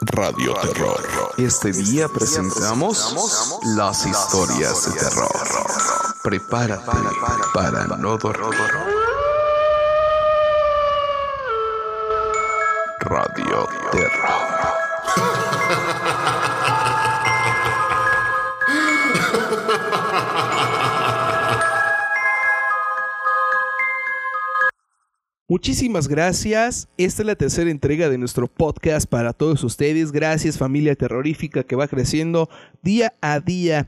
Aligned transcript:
Radio 0.00 0.54
Terror. 0.54 1.32
Este 1.38 1.72
día 1.72 2.08
presentamos 2.08 3.60
las 3.76 4.06
historias 4.06 4.92
de 4.92 5.00
terror. 5.00 5.30
Prepárate 6.22 6.90
para 7.54 7.86
no 7.86 8.16
dormir. 8.18 8.58
Radio 13.00 13.68
Terror. 13.92 14.36
Muchísimas 25.48 26.08
gracias. 26.08 26.88
Esta 26.98 27.22
es 27.22 27.26
la 27.26 27.36
tercera 27.36 27.70
entrega 27.70 28.08
de 28.08 28.18
nuestro 28.18 28.48
podcast 28.48 29.08
para 29.08 29.32
todos 29.32 29.62
ustedes. 29.62 30.10
Gracias 30.10 30.58
familia 30.58 30.96
terrorífica 30.96 31.62
que 31.62 31.76
va 31.76 31.86
creciendo 31.86 32.48
día 32.82 33.14
a 33.20 33.38
día. 33.38 33.86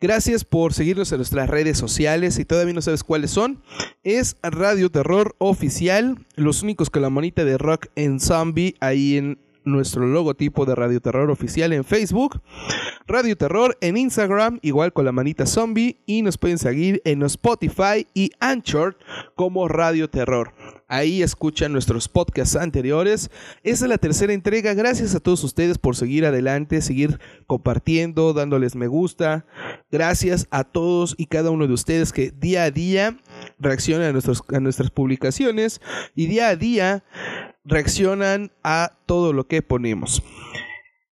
Gracias 0.00 0.44
por 0.44 0.74
seguirnos 0.74 1.12
en 1.12 1.18
nuestras 1.18 1.48
redes 1.48 1.78
sociales. 1.78 2.34
Si 2.34 2.44
todavía 2.44 2.74
no 2.74 2.82
sabes 2.82 3.04
cuáles 3.04 3.30
son, 3.30 3.62
es 4.02 4.36
Radio 4.42 4.90
Terror 4.90 5.36
Oficial. 5.38 6.26
Los 6.34 6.64
únicos 6.64 6.90
con 6.90 7.02
la 7.02 7.10
monita 7.10 7.44
de 7.44 7.58
rock 7.58 7.86
en 7.94 8.18
zombie 8.18 8.74
ahí 8.80 9.16
en 9.16 9.38
nuestro 9.64 10.06
logotipo 10.06 10.66
de 10.66 10.74
Radio 10.74 11.00
Terror 11.00 11.30
Oficial 11.30 11.72
en 11.72 11.84
Facebook. 11.84 12.40
Radio 13.06 13.36
Terror 13.36 13.76
en 13.80 13.96
Instagram, 13.96 14.58
igual 14.62 14.92
con 14.92 15.04
la 15.04 15.12
manita 15.12 15.46
zombie. 15.46 15.96
Y 16.06 16.22
nos 16.22 16.38
pueden 16.38 16.58
seguir 16.58 17.02
en 17.04 17.22
Spotify 17.22 18.06
y 18.14 18.30
Anchor 18.40 18.96
como 19.34 19.68
Radio 19.68 20.08
Terror. 20.08 20.52
Ahí 20.92 21.22
escuchan 21.22 21.72
nuestros 21.72 22.06
podcasts 22.06 22.54
anteriores. 22.54 23.30
Esta 23.62 23.86
es 23.86 23.88
la 23.88 23.96
tercera 23.96 24.34
entrega. 24.34 24.74
Gracias 24.74 25.14
a 25.14 25.20
todos 25.20 25.42
ustedes 25.42 25.78
por 25.78 25.96
seguir 25.96 26.26
adelante, 26.26 26.82
seguir 26.82 27.18
compartiendo, 27.46 28.34
dándoles 28.34 28.76
me 28.76 28.88
gusta. 28.88 29.46
Gracias 29.90 30.46
a 30.50 30.64
todos 30.64 31.14
y 31.16 31.26
cada 31.26 31.50
uno 31.50 31.66
de 31.66 31.72
ustedes 31.72 32.12
que 32.12 32.30
día 32.30 32.64
a 32.64 32.70
día 32.70 33.16
reaccionan 33.58 34.08
a, 34.08 34.12
nuestros, 34.12 34.42
a 34.52 34.60
nuestras 34.60 34.90
publicaciones 34.90 35.80
y 36.14 36.26
día 36.26 36.48
a 36.48 36.56
día 36.56 37.04
reaccionan 37.64 38.52
a 38.62 38.92
todo 39.06 39.32
lo 39.32 39.46
que 39.46 39.62
ponemos. 39.62 40.22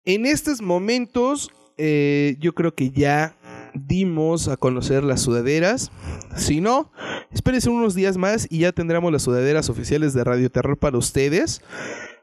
En 0.05 0.25
estos 0.25 0.61
momentos, 0.61 1.51
eh, 1.77 2.35
yo 2.39 2.53
creo 2.53 2.75
que 2.75 2.91
ya 2.91 3.35
dimos 3.73 4.47
a 4.47 4.57
conocer 4.57 5.03
las 5.03 5.21
sudaderas. 5.21 5.91
Si 6.35 6.61
no, 6.61 6.91
espérense 7.31 7.69
unos 7.69 7.95
días 7.95 8.17
más 8.17 8.47
y 8.49 8.59
ya 8.59 8.71
tendremos 8.71 9.11
las 9.11 9.23
sudaderas 9.23 9.69
oficiales 9.69 10.13
de 10.13 10.23
Radio 10.23 10.51
Terror 10.51 10.77
para 10.77 10.97
ustedes. 10.97 11.61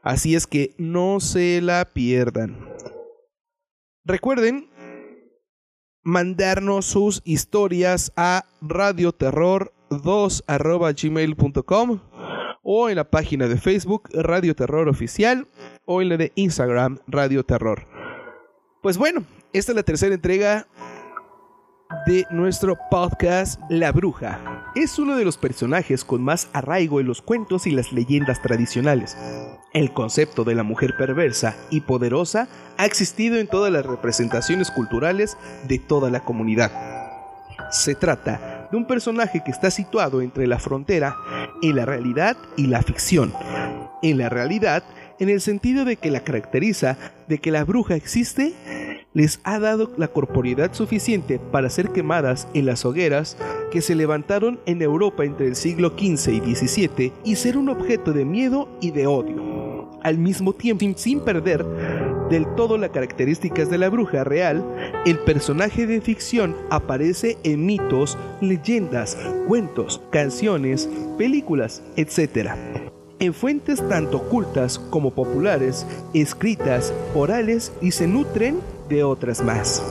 Así 0.03 0.35
es 0.35 0.47
que 0.47 0.73
no 0.77 1.19
se 1.19 1.61
la 1.61 1.85
pierdan. 1.85 2.57
Recuerden 4.03 4.69
mandarnos 6.03 6.85
sus 6.85 7.21
historias 7.23 8.11
a 8.15 8.45
radioterror2 8.61 10.43
o 12.63 12.89
en 12.89 12.95
la 12.95 13.09
página 13.09 13.47
de 13.47 13.57
Facebook 13.57 14.09
Radio 14.13 14.55
Terror 14.55 14.87
Oficial 14.87 15.47
o 15.85 16.01
en 16.01 16.09
la 16.09 16.17
de 16.17 16.31
Instagram 16.35 16.99
Radio 17.07 17.43
Terror. 17.43 17.87
Pues 18.81 18.97
bueno, 18.97 19.23
esta 19.53 19.71
es 19.71 19.75
la 19.75 19.83
tercera 19.83 20.15
entrega 20.15 20.67
de 22.05 22.25
nuestro 22.31 22.77
podcast 22.89 23.59
La 23.69 23.91
Bruja. 23.91 24.71
Es 24.75 24.97
uno 24.97 25.17
de 25.17 25.25
los 25.25 25.37
personajes 25.37 26.05
con 26.05 26.23
más 26.23 26.47
arraigo 26.53 26.99
en 26.99 27.07
los 27.07 27.21
cuentos 27.21 27.67
y 27.67 27.71
las 27.71 27.91
leyendas 27.91 28.41
tradicionales. 28.41 29.17
El 29.73 29.91
concepto 29.93 30.43
de 30.43 30.55
la 30.55 30.63
mujer 30.63 30.95
perversa 30.97 31.55
y 31.69 31.81
poderosa 31.81 32.47
ha 32.77 32.85
existido 32.85 33.37
en 33.37 33.47
todas 33.47 33.71
las 33.71 33.85
representaciones 33.85 34.71
culturales 34.71 35.37
de 35.67 35.79
toda 35.79 36.09
la 36.09 36.21
comunidad. 36.21 36.71
Se 37.71 37.95
trata 37.95 38.60
de 38.71 38.77
un 38.77 38.85
personaje 38.85 39.41
que 39.43 39.51
está 39.51 39.69
situado 39.69 40.21
entre 40.21 40.47
la 40.47 40.59
frontera 40.59 41.15
en 41.61 41.75
la 41.75 41.85
realidad 41.85 42.37
y 42.57 42.67
la 42.67 42.81
ficción. 42.81 43.33
En 44.01 44.17
la 44.17 44.29
realidad, 44.29 44.83
en 45.19 45.29
el 45.29 45.41
sentido 45.41 45.85
de 45.85 45.97
que 45.97 46.09
la 46.09 46.23
caracteriza 46.23 46.97
de 47.27 47.37
que 47.39 47.51
la 47.51 47.63
bruja 47.63 47.95
existe 47.95 48.53
les 49.13 49.39
ha 49.43 49.59
dado 49.59 49.91
la 49.97 50.07
corporeidad 50.07 50.73
suficiente 50.73 51.37
para 51.37 51.69
ser 51.69 51.89
quemadas 51.89 52.47
en 52.53 52.65
las 52.65 52.85
hogueras 52.85 53.37
que 53.71 53.81
se 53.81 53.95
levantaron 53.95 54.59
en 54.65 54.81
Europa 54.81 55.25
entre 55.25 55.47
el 55.47 55.55
siglo 55.55 55.89
XV 55.89 56.29
y 56.33 56.55
XVII 56.55 57.13
y 57.23 57.35
ser 57.35 57.57
un 57.57 57.69
objeto 57.69 58.13
de 58.13 58.25
miedo 58.25 58.69
y 58.81 58.91
de 58.91 59.07
odio. 59.07 59.89
Al 60.03 60.17
mismo 60.17 60.53
tiempo, 60.53 60.85
sin 60.95 61.19
perder 61.19 61.63
del 62.31 62.47
todo 62.55 62.77
las 62.77 62.89
características 62.89 63.69
de 63.69 63.77
la 63.77 63.89
bruja 63.89 64.23
real, 64.23 64.63
el 65.05 65.19
personaje 65.19 65.85
de 65.85 66.01
ficción 66.01 66.55
aparece 66.71 67.37
en 67.43 67.65
mitos, 67.65 68.17
leyendas, 68.41 69.17
cuentos, 69.47 70.01
canciones, 70.09 70.89
películas, 71.17 71.83
etc 71.95 72.55
en 73.21 73.35
fuentes 73.35 73.87
tanto 73.87 74.17
ocultas 74.17 74.79
como 74.79 75.11
populares, 75.11 75.85
escritas, 76.15 76.91
orales 77.13 77.71
y 77.79 77.91
se 77.91 78.07
nutren 78.07 78.59
de 78.89 79.03
otras 79.03 79.43
más. 79.43 79.83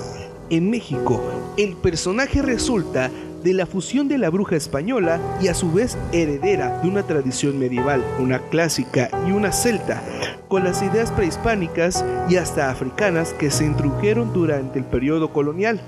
En 0.50 0.68
México, 0.68 1.22
el 1.56 1.76
personaje 1.76 2.42
resulta 2.42 3.08
de 3.42 3.54
la 3.54 3.66
fusión 3.66 4.08
de 4.08 4.18
la 4.18 4.30
bruja 4.30 4.56
española 4.56 5.20
y 5.40 5.48
a 5.48 5.54
su 5.54 5.72
vez 5.72 5.96
heredera 6.12 6.80
de 6.82 6.88
una 6.88 7.02
tradición 7.04 7.58
medieval, 7.58 8.04
una 8.18 8.38
clásica 8.38 9.10
y 9.26 9.32
una 9.32 9.52
celta, 9.52 10.02
con 10.48 10.64
las 10.64 10.82
ideas 10.82 11.10
prehispánicas 11.10 12.04
y 12.28 12.36
hasta 12.36 12.70
africanas 12.70 13.32
que 13.32 13.50
se 13.50 13.64
introdujeron 13.64 14.32
durante 14.32 14.78
el 14.78 14.84
periodo 14.84 15.32
colonial. 15.32 15.80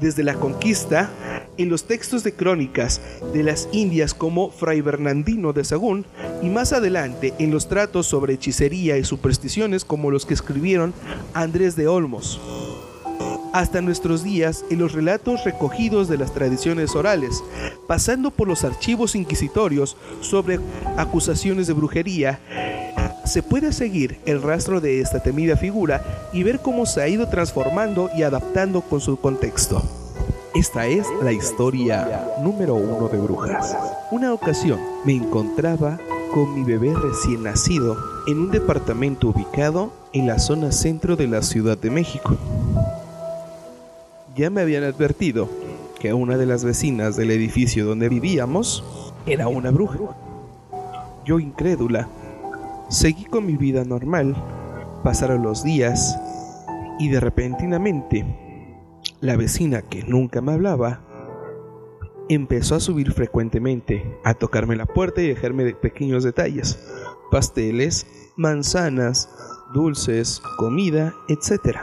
Desde 0.00 0.22
la 0.22 0.34
conquista, 0.34 1.10
en 1.56 1.70
los 1.70 1.84
textos 1.84 2.22
de 2.22 2.34
crónicas 2.34 3.00
de 3.32 3.42
las 3.42 3.68
Indias 3.72 4.12
como 4.12 4.50
Fray 4.50 4.82
Bernardino 4.82 5.54
de 5.54 5.64
Sagún 5.64 6.04
y 6.42 6.50
más 6.50 6.72
adelante 6.72 7.32
en 7.38 7.50
los 7.50 7.68
tratos 7.68 8.06
sobre 8.06 8.34
hechicería 8.34 8.98
y 8.98 9.04
supersticiones 9.04 9.84
como 9.84 10.10
los 10.10 10.26
que 10.26 10.34
escribieron 10.34 10.92
Andrés 11.32 11.74
de 11.74 11.88
Olmos. 11.88 12.40
Hasta 13.56 13.80
nuestros 13.80 14.22
días 14.22 14.66
en 14.68 14.80
los 14.80 14.92
relatos 14.92 15.44
recogidos 15.44 16.08
de 16.08 16.18
las 16.18 16.34
tradiciones 16.34 16.94
orales, 16.94 17.42
pasando 17.86 18.30
por 18.30 18.48
los 18.48 18.64
archivos 18.64 19.16
inquisitorios 19.16 19.96
sobre 20.20 20.60
acusaciones 20.98 21.66
de 21.66 21.72
brujería, 21.72 22.38
se 23.24 23.42
puede 23.42 23.72
seguir 23.72 24.20
el 24.26 24.42
rastro 24.42 24.82
de 24.82 25.00
esta 25.00 25.22
temida 25.22 25.56
figura 25.56 26.28
y 26.34 26.42
ver 26.42 26.60
cómo 26.60 26.84
se 26.84 27.00
ha 27.00 27.08
ido 27.08 27.30
transformando 27.30 28.10
y 28.14 28.24
adaptando 28.24 28.82
con 28.82 29.00
su 29.00 29.16
contexto. 29.16 29.82
Esta 30.54 30.86
es 30.86 31.06
la 31.22 31.32
historia 31.32 32.28
número 32.42 32.74
uno 32.74 33.08
de 33.08 33.16
Brujas. 33.16 33.74
Una 34.10 34.34
ocasión 34.34 34.78
me 35.06 35.14
encontraba 35.14 35.98
con 36.34 36.54
mi 36.54 36.62
bebé 36.62 36.92
recién 36.94 37.44
nacido 37.44 37.96
en 38.26 38.38
un 38.38 38.50
departamento 38.50 39.28
ubicado 39.28 39.94
en 40.12 40.26
la 40.26 40.38
zona 40.38 40.72
centro 40.72 41.16
de 41.16 41.28
la 41.28 41.40
Ciudad 41.40 41.78
de 41.78 41.88
México. 41.88 42.36
Ya 44.36 44.50
me 44.50 44.60
habían 44.60 44.84
advertido 44.84 45.48
que 45.98 46.12
una 46.12 46.36
de 46.36 46.44
las 46.44 46.62
vecinas 46.62 47.16
del 47.16 47.30
edificio 47.30 47.86
donde 47.86 48.10
vivíamos 48.10 48.84
era 49.24 49.48
una 49.48 49.70
bruja. 49.70 49.98
Yo 51.24 51.40
incrédula, 51.40 52.06
seguí 52.90 53.24
con 53.24 53.46
mi 53.46 53.56
vida 53.56 53.84
normal, 53.84 54.36
pasaron 55.02 55.42
los 55.42 55.64
días 55.64 56.20
y 56.98 57.08
de 57.08 57.18
repentinamente 57.18 58.26
la 59.20 59.36
vecina 59.36 59.80
que 59.80 60.04
nunca 60.04 60.42
me 60.42 60.52
hablaba 60.52 61.00
empezó 62.28 62.74
a 62.74 62.80
subir 62.80 63.12
frecuentemente, 63.12 64.18
a 64.22 64.34
tocarme 64.34 64.76
la 64.76 64.84
puerta 64.84 65.22
y 65.22 65.28
dejarme 65.28 65.74
pequeños 65.74 66.24
detalles, 66.24 66.78
pasteles, 67.30 68.06
manzanas, 68.36 69.30
dulces, 69.72 70.42
comida, 70.58 71.14
etc. 71.28 71.78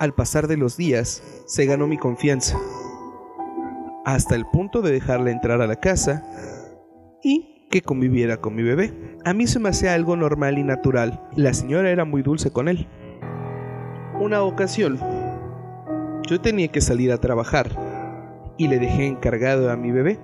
Al 0.00 0.14
pasar 0.14 0.48
de 0.48 0.56
los 0.56 0.76
días, 0.76 1.22
se 1.46 1.66
ganó 1.66 1.86
mi 1.86 1.98
confianza, 1.98 2.58
hasta 4.04 4.34
el 4.34 4.44
punto 4.46 4.82
de 4.82 4.92
dejarla 4.92 5.30
entrar 5.30 5.60
a 5.62 5.66
la 5.66 5.76
casa 5.76 6.24
y 7.22 7.66
que 7.70 7.82
conviviera 7.82 8.38
con 8.38 8.54
mi 8.54 8.62
bebé. 8.62 9.18
A 9.24 9.32
mí 9.32 9.46
se 9.46 9.58
me 9.58 9.68
hacía 9.68 9.94
algo 9.94 10.16
normal 10.16 10.58
y 10.58 10.62
natural. 10.62 11.28
La 11.36 11.54
señora 11.54 11.90
era 11.90 12.04
muy 12.04 12.22
dulce 12.22 12.50
con 12.50 12.68
él 12.68 12.88
una 14.18 14.42
ocasión, 14.42 14.98
yo 16.26 16.40
tenía 16.40 16.68
que 16.68 16.80
salir 16.80 17.12
a 17.12 17.18
trabajar 17.18 17.70
y 18.56 18.68
le 18.68 18.78
dejé 18.78 19.06
encargado 19.06 19.70
a 19.70 19.76
mi 19.76 19.90
bebé. 19.90 20.18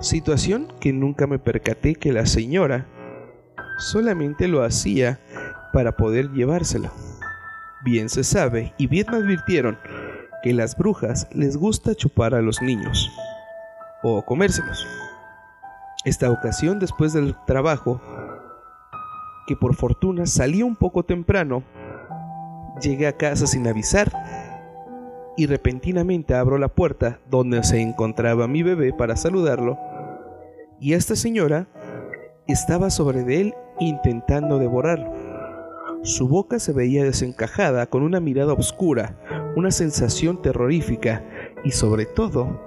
Situación 0.00 0.68
que 0.80 0.92
nunca 0.92 1.26
me 1.26 1.38
percaté 1.38 1.94
que 1.94 2.12
la 2.12 2.26
señora 2.26 2.86
solamente 3.78 4.48
lo 4.48 4.62
hacía 4.62 5.20
para 5.72 5.96
poder 5.96 6.30
llevárselo. 6.32 6.90
Bien 7.84 8.08
se 8.08 8.24
sabe 8.24 8.74
y 8.78 8.86
bien 8.86 9.06
me 9.10 9.18
advirtieron 9.18 9.78
que 10.42 10.52
las 10.52 10.76
brujas 10.76 11.28
les 11.32 11.56
gusta 11.56 11.94
chupar 11.94 12.34
a 12.34 12.42
los 12.42 12.60
niños 12.62 13.10
o 14.02 14.22
comérselos. 14.24 14.86
Esta 16.04 16.30
ocasión, 16.30 16.78
después 16.78 17.12
del 17.12 17.36
trabajo, 17.46 18.00
que 19.46 19.56
por 19.56 19.74
fortuna 19.74 20.26
salí 20.26 20.62
un 20.62 20.76
poco 20.76 21.02
temprano, 21.02 21.62
llegué 22.80 23.06
a 23.06 23.16
casa 23.16 23.46
sin 23.46 23.66
avisar 23.66 24.10
y 25.36 25.46
repentinamente 25.46 26.34
abro 26.34 26.58
la 26.58 26.68
puerta 26.68 27.18
donde 27.28 27.62
se 27.62 27.80
encontraba 27.80 28.46
mi 28.46 28.62
bebé 28.62 28.92
para 28.92 29.16
saludarlo 29.16 29.78
y 30.80 30.94
esta 30.94 31.14
señora 31.14 31.66
estaba 32.46 32.90
sobre 32.90 33.20
él 33.40 33.54
intentando 33.78 34.58
devorarlo. 34.58 35.12
Su 36.02 36.28
boca 36.28 36.58
se 36.58 36.72
veía 36.72 37.04
desencajada 37.04 37.86
con 37.86 38.02
una 38.02 38.20
mirada 38.20 38.54
oscura, 38.54 39.52
una 39.54 39.70
sensación 39.70 40.40
terrorífica 40.40 41.24
y 41.62 41.72
sobre 41.72 42.06
todo 42.06 42.60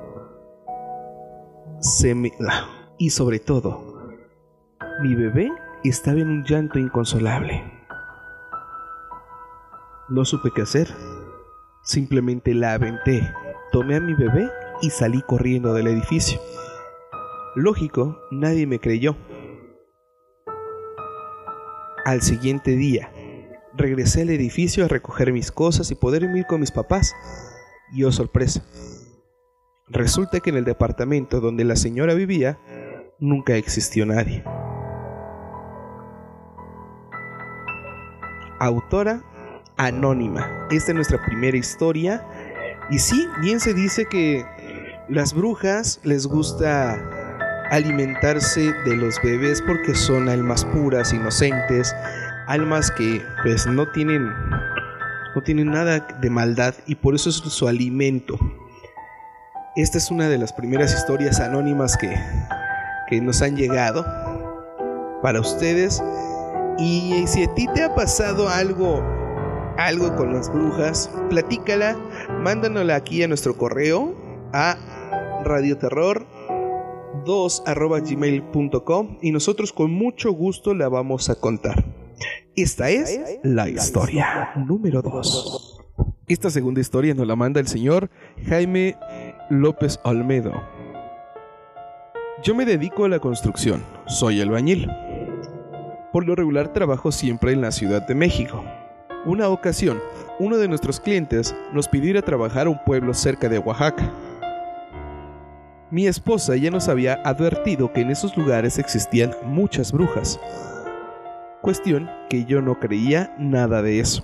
se 1.79 2.13
me... 2.13 2.31
y 2.97 3.09
sobre 3.09 3.39
todo 3.39 3.93
mi 5.01 5.15
bebé 5.15 5.51
estaba 5.83 6.19
en 6.19 6.29
un 6.29 6.43
llanto 6.43 6.77
inconsolable. 6.77 7.63
No 10.09 10.25
supe 10.25 10.49
qué 10.55 10.61
hacer. 10.61 10.87
Simplemente 11.83 12.53
la 12.53 12.73
aventé, 12.73 13.33
tomé 13.71 13.95
a 13.95 13.99
mi 13.99 14.13
bebé 14.13 14.49
y 14.81 14.91
salí 14.91 15.21
corriendo 15.23 15.73
del 15.73 15.87
edificio. 15.87 16.39
Lógico, 17.55 18.19
nadie 18.31 18.67
me 18.67 18.79
creyó. 18.79 19.15
Al 22.05 22.21
siguiente 22.21 22.71
día, 22.71 23.12
regresé 23.75 24.21
al 24.21 24.29
edificio 24.29 24.85
a 24.85 24.87
recoger 24.87 25.31
mis 25.31 25.51
cosas 25.51 25.91
y 25.91 25.95
poder 25.95 26.23
ir 26.23 26.45
con 26.45 26.59
mis 26.59 26.71
papás. 26.71 27.13
Y 27.91 28.03
oh 28.03 28.11
sorpresa, 28.11 28.63
resulta 29.87 30.39
que 30.39 30.49
en 30.49 30.57
el 30.57 30.65
departamento 30.65 31.41
donde 31.41 31.63
la 31.63 31.75
señora 31.75 32.13
vivía 32.13 32.59
nunca 33.19 33.55
existió 33.55 34.05
nadie. 34.05 34.43
Autora 38.59 39.23
anónima. 39.77 40.67
Esta 40.71 40.91
es 40.91 40.95
nuestra 40.95 41.23
primera 41.25 41.57
historia. 41.57 42.25
Y 42.89 42.99
sí, 42.99 43.27
bien 43.41 43.59
se 43.59 43.73
dice 43.73 44.05
que 44.05 44.45
las 45.09 45.33
brujas 45.33 45.99
les 46.03 46.27
gusta 46.27 46.97
alimentarse 47.69 48.73
de 48.85 48.95
los 48.95 49.21
bebés 49.21 49.61
porque 49.61 49.95
son 49.95 50.29
almas 50.29 50.63
puras, 50.65 51.13
inocentes, 51.13 51.93
almas 52.47 52.91
que 52.91 53.21
pues 53.43 53.67
no 53.67 53.87
tienen 53.91 54.29
no 55.35 55.41
tienen 55.41 55.71
nada 55.71 55.99
de 56.21 56.29
maldad 56.29 56.75
y 56.85 56.95
por 56.95 57.15
eso 57.15 57.29
es 57.29 57.37
su 57.37 57.67
alimento. 57.67 58.37
Esta 59.75 59.97
es 59.97 60.11
una 60.11 60.29
de 60.29 60.37
las 60.37 60.53
primeras 60.53 60.93
historias 60.93 61.39
anónimas 61.39 61.97
que, 61.97 62.15
que 63.07 63.19
nos 63.19 63.41
han 63.41 63.55
llegado 63.55 64.05
para 65.23 65.41
ustedes. 65.41 66.03
Y 66.77 67.25
si 67.25 67.45
a 67.45 67.55
ti 67.55 67.67
te 67.73 67.83
ha 67.83 67.95
pasado 67.95 68.47
algo 68.47 69.03
algo 69.77 70.15
con 70.15 70.33
las 70.33 70.51
brujas, 70.51 71.09
platícala, 71.29 71.97
mándanosla 72.41 72.95
aquí 72.95 73.23
a 73.23 73.27
nuestro 73.27 73.57
correo 73.57 74.15
a 74.53 74.77
radioterror 75.43 76.27
2 77.25 77.63
gmail.com 77.65 79.17
y 79.21 79.31
nosotros 79.31 79.73
con 79.73 79.91
mucho 79.91 80.31
gusto 80.31 80.73
la 80.73 80.89
vamos 80.89 81.29
a 81.29 81.35
contar. 81.35 82.02
Esta 82.55 82.87
es 82.91 83.19
la 83.41 83.67
historia 83.67 84.51
número 84.55 85.01
2. 85.01 85.81
Esta 86.27 86.51
segunda 86.51 86.81
historia 86.81 87.15
nos 87.15 87.25
la 87.25 87.35
manda 87.35 87.59
el 87.59 87.67
señor 87.67 88.11
Jaime 88.47 88.95
López 89.49 89.99
Olmedo. 90.03 90.61
Yo 92.43 92.53
me 92.53 92.65
dedico 92.65 93.05
a 93.05 93.09
la 93.09 93.17
construcción, 93.17 93.83
soy 94.05 94.39
albañil. 94.39 94.87
Por 96.11 96.27
lo 96.27 96.35
regular 96.35 96.71
trabajo 96.73 97.11
siempre 97.11 97.53
en 97.53 97.61
la 97.61 97.71
Ciudad 97.71 98.05
de 98.05 98.13
México. 98.13 98.63
Una 99.25 99.49
ocasión, 99.49 99.99
uno 100.37 100.57
de 100.57 100.67
nuestros 100.67 100.99
clientes 100.99 101.55
nos 101.73 101.87
pidió 101.87 102.11
ir 102.11 102.17
a 102.19 102.21
trabajar 102.21 102.67
a 102.67 102.69
un 102.69 102.83
pueblo 102.85 103.15
cerca 103.15 103.49
de 103.49 103.57
Oaxaca. 103.57 104.13
Mi 105.89 106.05
esposa 106.05 106.55
ya 106.55 106.69
nos 106.69 106.87
había 106.87 107.15
advertido 107.25 107.91
que 107.91 108.01
en 108.01 108.11
esos 108.11 108.37
lugares 108.37 108.77
existían 108.77 109.31
muchas 109.43 109.91
brujas. 109.91 110.39
Cuestión 111.63 112.09
que 112.29 112.43
yo 112.43 112.61
no 112.61 112.77
creía 112.77 113.33
nada 113.39 113.81
de 113.81 114.01
eso. 114.01 114.21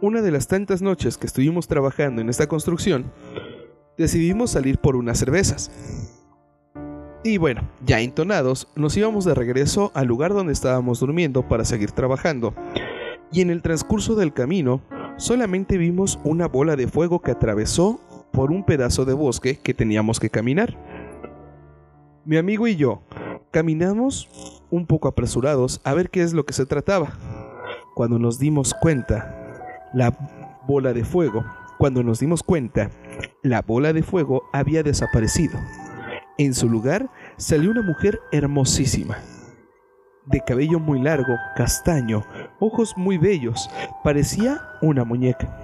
Una 0.00 0.22
de 0.22 0.30
las 0.30 0.48
tantas 0.48 0.80
noches 0.80 1.18
que 1.18 1.26
estuvimos 1.26 1.68
trabajando 1.68 2.22
en 2.22 2.30
esta 2.30 2.46
construcción, 2.46 3.12
decidimos 3.98 4.52
salir 4.52 4.78
por 4.78 4.96
unas 4.96 5.18
cervezas. 5.18 5.70
Y 7.24 7.36
bueno, 7.36 7.68
ya 7.84 8.00
entonados, 8.00 8.68
nos 8.74 8.96
íbamos 8.96 9.26
de 9.26 9.34
regreso 9.34 9.92
al 9.94 10.06
lugar 10.06 10.32
donde 10.32 10.54
estábamos 10.54 11.00
durmiendo 11.00 11.46
para 11.46 11.66
seguir 11.66 11.90
trabajando. 11.90 12.54
Y 13.30 13.42
en 13.42 13.50
el 13.50 13.60
transcurso 13.60 14.14
del 14.14 14.32
camino, 14.32 14.80
solamente 15.18 15.76
vimos 15.76 16.20
una 16.24 16.48
bola 16.48 16.74
de 16.74 16.88
fuego 16.88 17.20
que 17.20 17.32
atravesó 17.32 18.00
por 18.32 18.50
un 18.50 18.64
pedazo 18.64 19.04
de 19.04 19.12
bosque 19.12 19.58
que 19.62 19.74
teníamos 19.74 20.18
que 20.18 20.30
caminar. 20.30 20.78
Mi 22.24 22.38
amigo 22.38 22.66
y 22.66 22.76
yo 22.76 23.02
caminamos 23.52 24.28
un 24.70 24.86
poco 24.86 25.06
apresurados 25.06 25.80
a 25.84 25.94
ver 25.94 26.10
qué 26.10 26.22
es 26.22 26.32
lo 26.32 26.44
que 26.44 26.54
se 26.54 26.66
trataba. 26.66 27.12
Cuando 27.94 28.18
nos 28.18 28.38
dimos 28.38 28.74
cuenta, 28.74 29.90
la 29.92 30.16
bola 30.66 30.92
de 30.92 31.04
fuego, 31.04 31.44
cuando 31.78 32.02
nos 32.02 32.18
dimos 32.18 32.42
cuenta, 32.42 32.90
la 33.42 33.62
bola 33.62 33.92
de 33.92 34.02
fuego 34.02 34.44
había 34.52 34.82
desaparecido. 34.82 35.58
En 36.38 36.54
su 36.54 36.68
lugar 36.68 37.10
salió 37.36 37.70
una 37.70 37.82
mujer 37.82 38.20
hermosísima, 38.32 39.18
de 40.24 40.40
cabello 40.40 40.80
muy 40.80 41.02
largo, 41.02 41.34
castaño, 41.54 42.24
ojos 42.58 42.94
muy 42.96 43.18
bellos, 43.18 43.68
parecía 44.02 44.62
una 44.80 45.04
muñeca. 45.04 45.58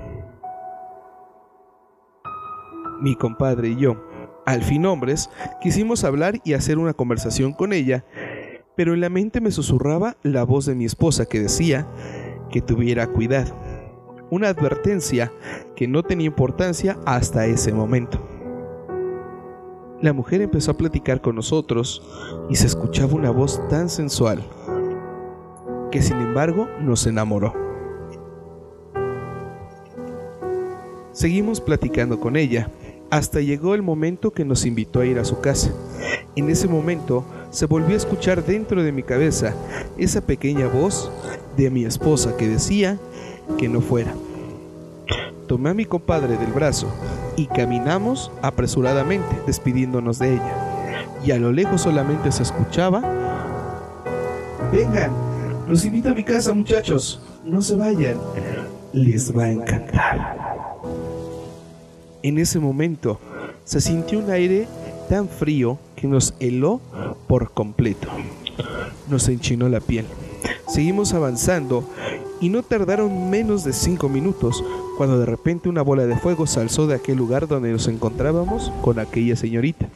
Mi 3.00 3.14
compadre 3.16 3.68
y 3.68 3.76
yo, 3.76 4.07
al 4.48 4.62
fin 4.62 4.86
hombres, 4.86 5.28
quisimos 5.60 6.04
hablar 6.04 6.40
y 6.42 6.54
hacer 6.54 6.78
una 6.78 6.94
conversación 6.94 7.52
con 7.52 7.74
ella, 7.74 8.06
pero 8.76 8.94
en 8.94 9.02
la 9.02 9.10
mente 9.10 9.42
me 9.42 9.50
susurraba 9.50 10.16
la 10.22 10.42
voz 10.44 10.64
de 10.64 10.74
mi 10.74 10.86
esposa 10.86 11.26
que 11.26 11.38
decía 11.38 11.86
que 12.50 12.62
tuviera 12.62 13.08
cuidado. 13.08 13.54
Una 14.30 14.48
advertencia 14.48 15.30
que 15.76 15.86
no 15.86 16.02
tenía 16.02 16.28
importancia 16.28 16.98
hasta 17.04 17.44
ese 17.44 17.74
momento. 17.74 18.26
La 20.00 20.14
mujer 20.14 20.40
empezó 20.40 20.70
a 20.70 20.78
platicar 20.78 21.20
con 21.20 21.36
nosotros 21.36 22.02
y 22.48 22.56
se 22.56 22.68
escuchaba 22.68 23.16
una 23.16 23.30
voz 23.30 23.60
tan 23.68 23.90
sensual 23.90 24.42
que 25.90 26.00
sin 26.00 26.16
embargo 26.20 26.70
nos 26.80 27.06
enamoró. 27.06 27.52
Seguimos 31.12 31.60
platicando 31.60 32.18
con 32.18 32.36
ella 32.36 32.70
hasta 33.10 33.40
llegó 33.40 33.74
el 33.74 33.82
momento 33.82 34.32
que 34.32 34.44
nos 34.44 34.66
invitó 34.66 35.00
a 35.00 35.06
ir 35.06 35.18
a 35.18 35.24
su 35.24 35.40
casa. 35.40 35.70
En 36.36 36.50
ese 36.50 36.68
momento 36.68 37.24
se 37.50 37.66
volvió 37.66 37.94
a 37.94 37.98
escuchar 37.98 38.44
dentro 38.44 38.82
de 38.82 38.92
mi 38.92 39.02
cabeza 39.02 39.54
esa 39.96 40.20
pequeña 40.20 40.68
voz 40.68 41.10
de 41.56 41.70
mi 41.70 41.84
esposa 41.84 42.36
que 42.36 42.48
decía 42.48 42.98
que 43.56 43.68
no 43.68 43.80
fuera. 43.80 44.12
Tomé 45.46 45.70
a 45.70 45.74
mi 45.74 45.86
compadre 45.86 46.36
del 46.36 46.52
brazo 46.52 46.86
y 47.36 47.46
caminamos 47.46 48.30
apresuradamente 48.42 49.34
despidiéndonos 49.46 50.18
de 50.18 50.34
ella. 50.34 50.54
Y 51.24 51.30
a 51.30 51.38
lo 51.38 51.50
lejos 51.50 51.80
solamente 51.80 52.30
se 52.30 52.42
escuchaba, 52.42 53.00
vengan, 54.70 55.10
los 55.66 55.84
invito 55.84 56.10
a 56.10 56.14
mi 56.14 56.22
casa 56.22 56.52
muchachos, 56.52 57.20
no 57.44 57.62
se 57.62 57.74
vayan, 57.76 58.16
les 58.92 59.36
va 59.36 59.44
a 59.44 59.50
encantar. 59.50 60.47
En 62.22 62.38
ese 62.38 62.58
momento 62.58 63.20
se 63.64 63.80
sintió 63.80 64.18
un 64.18 64.30
aire 64.30 64.66
tan 65.08 65.28
frío 65.28 65.78
que 65.94 66.08
nos 66.08 66.34
heló 66.40 66.80
por 67.28 67.52
completo. 67.52 68.08
Nos 69.08 69.28
enchinó 69.28 69.68
la 69.68 69.80
piel. 69.80 70.04
Seguimos 70.66 71.14
avanzando 71.14 71.88
y 72.40 72.48
no 72.48 72.62
tardaron 72.62 73.30
menos 73.30 73.64
de 73.64 73.72
cinco 73.72 74.08
minutos 74.08 74.62
cuando 74.96 75.18
de 75.18 75.26
repente 75.26 75.68
una 75.68 75.82
bola 75.82 76.06
de 76.06 76.16
fuego 76.16 76.46
se 76.46 76.60
alzó 76.60 76.86
de 76.86 76.96
aquel 76.96 77.16
lugar 77.16 77.46
donde 77.46 77.70
nos 77.70 77.86
encontrábamos 77.86 78.72
con 78.82 78.98
aquella 78.98 79.36
señorita. 79.36 79.88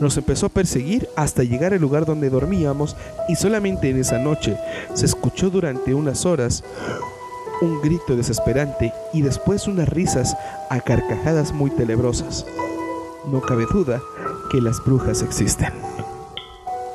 Nos 0.00 0.16
empezó 0.16 0.46
a 0.46 0.50
perseguir 0.50 1.08
hasta 1.16 1.44
llegar 1.44 1.72
al 1.72 1.80
lugar 1.80 2.04
donde 2.04 2.30
dormíamos 2.30 2.96
y 3.28 3.36
solamente 3.36 3.90
en 3.90 3.98
esa 3.98 4.18
noche 4.18 4.56
se 4.94 5.06
escuchó 5.06 5.50
durante 5.50 5.94
unas 5.94 6.26
horas 6.26 6.64
un 7.64 7.80
grito 7.80 8.16
desesperante 8.16 8.92
y 9.12 9.22
después 9.22 9.66
unas 9.66 9.88
risas 9.88 10.36
a 10.70 10.80
carcajadas 10.80 11.52
muy 11.52 11.70
tenebrosas. 11.70 12.46
No 13.30 13.40
cabe 13.40 13.64
duda 13.72 14.00
que 14.50 14.60
las 14.60 14.84
brujas 14.84 15.22
existen. 15.22 15.72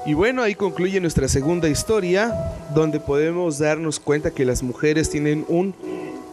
Y 0.06 0.14
bueno, 0.14 0.42
ahí 0.42 0.56
concluye 0.56 1.02
nuestra 1.02 1.28
segunda 1.28 1.68
historia, 1.70 2.34
donde 2.74 3.00
podemos 3.00 3.60
darnos 3.60 4.00
cuenta 4.00 4.32
que 4.32 4.46
las 4.46 4.64
mujeres 4.64 5.10
tienen 5.10 5.46
un 5.50 5.76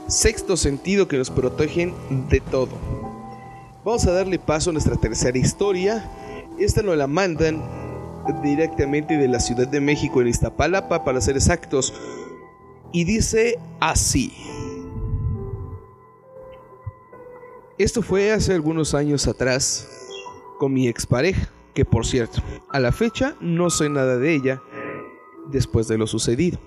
sexto 0.06 0.56
sentido 0.56 1.08
que 1.08 1.18
nos 1.18 1.30
protegen 1.30 1.94
de 2.28 2.40
todo. 2.40 2.70
Vamos 3.84 4.06
a 4.06 4.12
darle 4.12 4.38
paso 4.38 4.70
a 4.70 4.72
nuestra 4.72 4.96
tercera 4.96 5.36
historia. 5.36 6.08
Esta 6.58 6.82
nos 6.82 6.96
la 6.96 7.06
mandan 7.06 7.62
directamente 8.42 9.16
de 9.16 9.28
la 9.28 9.40
Ciudad 9.40 9.68
de 9.68 9.80
México 9.80 10.20
en 10.20 10.28
Iztapalapa, 10.28 11.04
para 11.04 11.20
ser 11.20 11.36
exactos. 11.36 11.92
Y 12.92 13.04
dice 13.04 13.58
así. 13.80 14.32
Esto 17.78 18.00
fue 18.00 18.32
hace 18.32 18.54
algunos 18.54 18.94
años 18.94 19.26
atrás 19.26 19.88
con 20.58 20.72
mi 20.72 20.88
expareja, 20.88 21.50
que 21.74 21.84
por 21.84 22.06
cierto, 22.06 22.40
a 22.70 22.80
la 22.80 22.90
fecha 22.90 23.36
no 23.40 23.68
sé 23.68 23.90
nada 23.90 24.16
de 24.16 24.34
ella 24.34 24.62
después 25.50 25.86
de 25.86 25.98
lo 25.98 26.06
sucedido. 26.06 26.58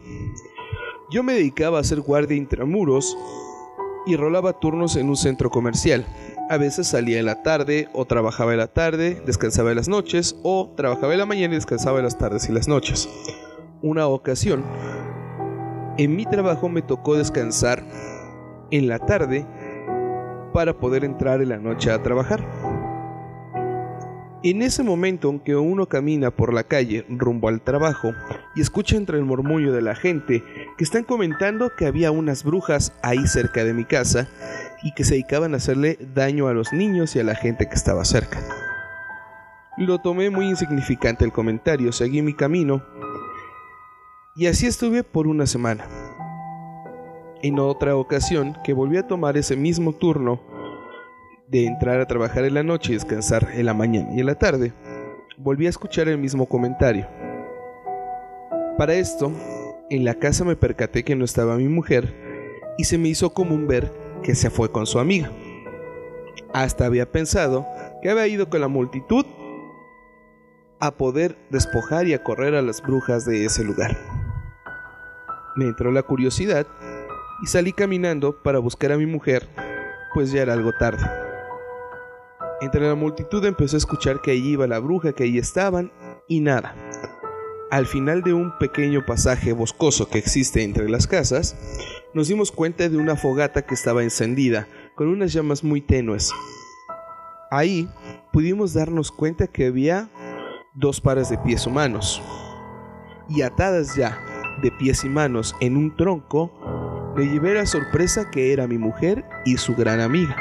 Yo 1.10 1.24
me 1.24 1.34
dedicaba 1.34 1.80
a 1.80 1.84
ser 1.84 2.02
guardia 2.02 2.38
intramuros 2.38 3.18
y 4.06 4.16
rolaba 4.16 4.60
turnos 4.60 4.96
en 4.96 5.10
un 5.10 5.18
centro 5.18 5.50
comercial. 5.50 6.06
A 6.50 6.58
veces 6.58 6.88
salía 6.88 7.20
en 7.20 7.26
la 7.26 7.42
tarde 7.42 7.90
o 7.94 8.06
trabajaba 8.06 8.52
en 8.52 8.60
la 8.60 8.68
tarde, 8.68 9.22
descansaba 9.26 9.72
en 9.72 9.78
las 9.78 9.88
noches 9.88 10.36
o 10.44 10.74
trabajaba 10.76 11.14
en 11.14 11.20
la 11.20 11.26
mañana 11.26 11.54
y 11.54 11.58
descansaba 11.58 11.98
en 12.00 12.06
las 12.06 12.18
tardes 12.18 12.48
y 12.50 12.52
las 12.52 12.68
noches. 12.68 13.10
Una 13.82 14.08
ocasión, 14.08 14.64
en 16.00 16.16
mi 16.16 16.26
trabajo 16.26 16.70
me 16.70 16.82
tocó 16.82 17.18
descansar 17.18 17.84
en 18.72 18.88
la 18.88 19.00
tarde 19.00 19.46
para 20.54 20.80
poder 20.80 21.04
entrar 21.04 21.42
en 21.42 21.50
la 21.50 21.58
noche 21.58 21.92
a 21.92 22.02
trabajar. 22.02 22.48
En 24.42 24.62
ese 24.62 24.82
momento 24.82 25.30
en 25.30 25.42
que 25.42 25.58
uno 25.58 25.88
camina 25.88 26.32
por 26.32 26.54
la 26.54 26.64
calle 26.64 27.06
rumbo 27.10 27.50
al 27.50 27.60
trabajo 27.60 28.14
y 28.56 28.62
escucha 28.62 28.96
entre 28.96 29.18
el 29.18 29.26
murmullo 29.26 29.74
de 29.74 29.82
la 29.82 29.94
gente 29.94 30.42
que 30.78 30.86
están 30.86 31.04
comentando 31.04 31.70
que 31.78 31.86
había 31.86 32.12
unas 32.12 32.46
brujas 32.46 32.94
ahí 33.04 33.28
cerca 33.28 33.66
de 33.66 33.74
mi 33.74 33.84
casa 33.84 34.30
y 34.82 34.94
que 34.94 35.04
se 35.04 35.16
dedicaban 35.16 35.54
a 35.54 35.58
hacerle 35.58 36.00
daño 36.16 36.48
a 36.48 36.54
los 36.54 36.72
niños 36.72 37.18
y 37.18 37.20
a 37.20 37.26
la 37.26 37.36
gente 37.36 37.68
que 37.68 37.76
estaba 37.76 38.06
cerca. 38.06 38.40
Lo 39.78 40.00
tomé 40.00 40.30
muy 40.30 40.48
insignificante 40.48 41.26
el 41.26 41.34
comentario, 41.34 41.92
seguí 41.92 42.22
mi 42.22 42.34
camino 42.34 42.82
y 44.36 44.48
así 44.48 44.68
estuve 44.68 45.04
por 45.04 45.28
una 45.28 45.46
semana. 45.46 45.88
En 47.42 47.60
otra 47.60 47.96
ocasión 47.96 48.58
que 48.64 48.74
volví 48.74 48.98
a 48.98 49.08
tomar 49.08 49.38
ese 49.38 49.56
mismo 49.56 49.94
turno, 49.94 50.42
de 51.48 51.66
entrar 51.66 52.00
a 52.00 52.06
trabajar 52.06 52.46
en 52.46 52.54
la 52.54 52.64
noche 52.64 52.92
y 52.92 52.96
descansar 52.96 53.50
en 53.54 53.66
la 53.66 53.74
mañana 53.74 54.10
y 54.14 54.20
en 54.20 54.28
la 54.28 54.36
tarde, 54.36 54.72
volví 55.38 55.66
a 55.66 55.70
escuchar 55.70 56.08
el 56.08 56.18
mismo 56.18 56.48
comentario. 56.48 57.08
Para 58.78 58.94
esto, 58.94 59.32
en 59.90 60.06
la 60.06 60.14
casa 60.14 60.46
me 60.46 60.56
percaté 60.56 61.04
que 61.04 61.16
no 61.16 61.26
estaba 61.26 61.58
mi 61.58 61.68
mujer 61.68 62.14
y 62.78 62.84
se 62.84 62.98
me 62.98 63.10
hizo 63.10 63.34
común 63.34 63.68
ver 63.68 63.92
que 64.24 64.36
se 64.36 64.50
fue 64.50 64.72
con 64.72 64.86
su 64.86 65.00
amiga. 65.00 65.32
Hasta 66.54 66.86
había 66.86 67.12
pensado 67.12 67.68
que 68.02 68.10
había 68.10 68.28
ido 68.28 68.50
con 68.50 68.62
la 68.62 68.68
multitud 68.68 69.26
a 70.80 70.92
poder 70.92 71.38
despojar 71.50 72.08
y 72.08 72.14
a 72.14 72.24
correr 72.24 72.56
a 72.56 72.62
las 72.62 72.82
brujas 72.82 73.26
de 73.26 73.46
ese 73.46 73.64
lugar. 73.64 73.98
Me 75.56 75.66
entró 75.66 75.92
la 75.92 76.04
curiosidad 76.04 76.68
y 77.42 77.48
salí 77.48 77.74
caminando 77.74 78.42
para 78.44 78.60
buscar 78.60 78.92
a 78.92 78.98
mi 78.98 79.06
mujer, 79.06 79.50
pues 80.14 80.32
ya 80.32 80.42
era 80.42 80.54
algo 80.54 80.72
tarde. 80.74 81.06
Entre 82.62 82.82
la 82.82 82.96
multitud 82.96 83.44
empezó 83.46 83.78
a 83.78 83.80
escuchar 83.80 84.22
que 84.22 84.32
allí 84.32 84.52
iba 84.52 84.68
la 84.68 84.80
bruja, 84.80 85.14
que 85.14 85.24
allí 85.24 85.38
estaban, 85.38 85.92
y 86.28 86.42
nada. 86.42 86.76
Al 87.72 87.86
final 87.86 88.24
de 88.24 88.34
un 88.34 88.58
pequeño 88.58 89.06
pasaje 89.06 89.54
boscoso 89.54 90.10
que 90.10 90.18
existe 90.18 90.64
entre 90.64 90.90
las 90.90 91.08
casas, 91.08 91.56
nos 92.14 92.28
dimos 92.28 92.52
cuenta 92.52 92.90
de 92.90 92.98
una 92.98 93.16
fogata 93.16 93.62
que 93.62 93.76
estaba 93.76 94.04
encendida, 94.04 94.68
con 94.96 95.08
unas 95.08 95.32
llamas 95.32 95.64
muy 95.64 95.80
tenues. 95.80 96.32
Ahí 97.52 97.88
pudimos 98.34 98.74
darnos 98.74 99.12
cuenta 99.12 99.48
que 99.48 99.68
había 99.68 100.10
dos 100.74 101.00
pares 101.00 101.30
de 101.30 101.38
pies 101.38 101.66
humanos. 101.66 102.22
Y 103.30 103.44
atadas 103.44 103.96
ya 103.96 104.20
de 104.62 104.72
pies 104.72 105.04
y 105.04 105.10
manos 105.10 105.56
en 105.60 105.78
un 105.78 105.96
tronco, 105.96 107.14
le 107.18 107.28
llevé 107.28 107.54
la 107.54 107.66
sorpresa 107.66 108.30
que 108.32 108.54
era 108.54 108.68
mi 108.68 108.78
mujer 108.78 109.26
y 109.46 109.58
su 109.58 109.76
gran 109.76 110.00
amiga. 110.00 110.36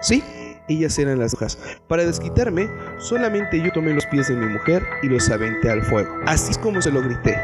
Sí, 0.00 0.22
ellas 0.68 0.98
eran 0.98 1.18
las 1.18 1.34
hojas. 1.34 1.58
Para 1.88 2.04
desquitarme, 2.04 2.68
solamente 2.98 3.60
yo 3.60 3.72
tomé 3.72 3.92
los 3.92 4.06
pies 4.06 4.28
de 4.28 4.36
mi 4.36 4.46
mujer 4.46 4.82
y 5.02 5.08
los 5.08 5.30
aventé 5.30 5.70
al 5.70 5.82
fuego. 5.82 6.10
Así 6.26 6.52
es 6.52 6.58
como 6.58 6.80
se 6.82 6.90
lo 6.90 7.02
grité. 7.02 7.36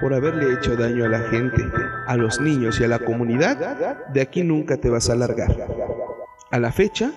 Por 0.00 0.14
haberle 0.14 0.54
hecho 0.54 0.76
daño 0.76 1.04
a 1.04 1.08
la 1.08 1.20
gente, 1.28 1.62
a 2.06 2.16
los 2.16 2.40
niños 2.40 2.80
y 2.80 2.84
a 2.84 2.88
la 2.88 2.98
comunidad, 2.98 3.98
de 4.12 4.20
aquí 4.20 4.42
nunca 4.42 4.76
te 4.76 4.88
vas 4.88 5.10
a 5.10 5.14
largar. 5.14 5.54
A 6.50 6.58
la 6.58 6.72
fecha, 6.72 7.12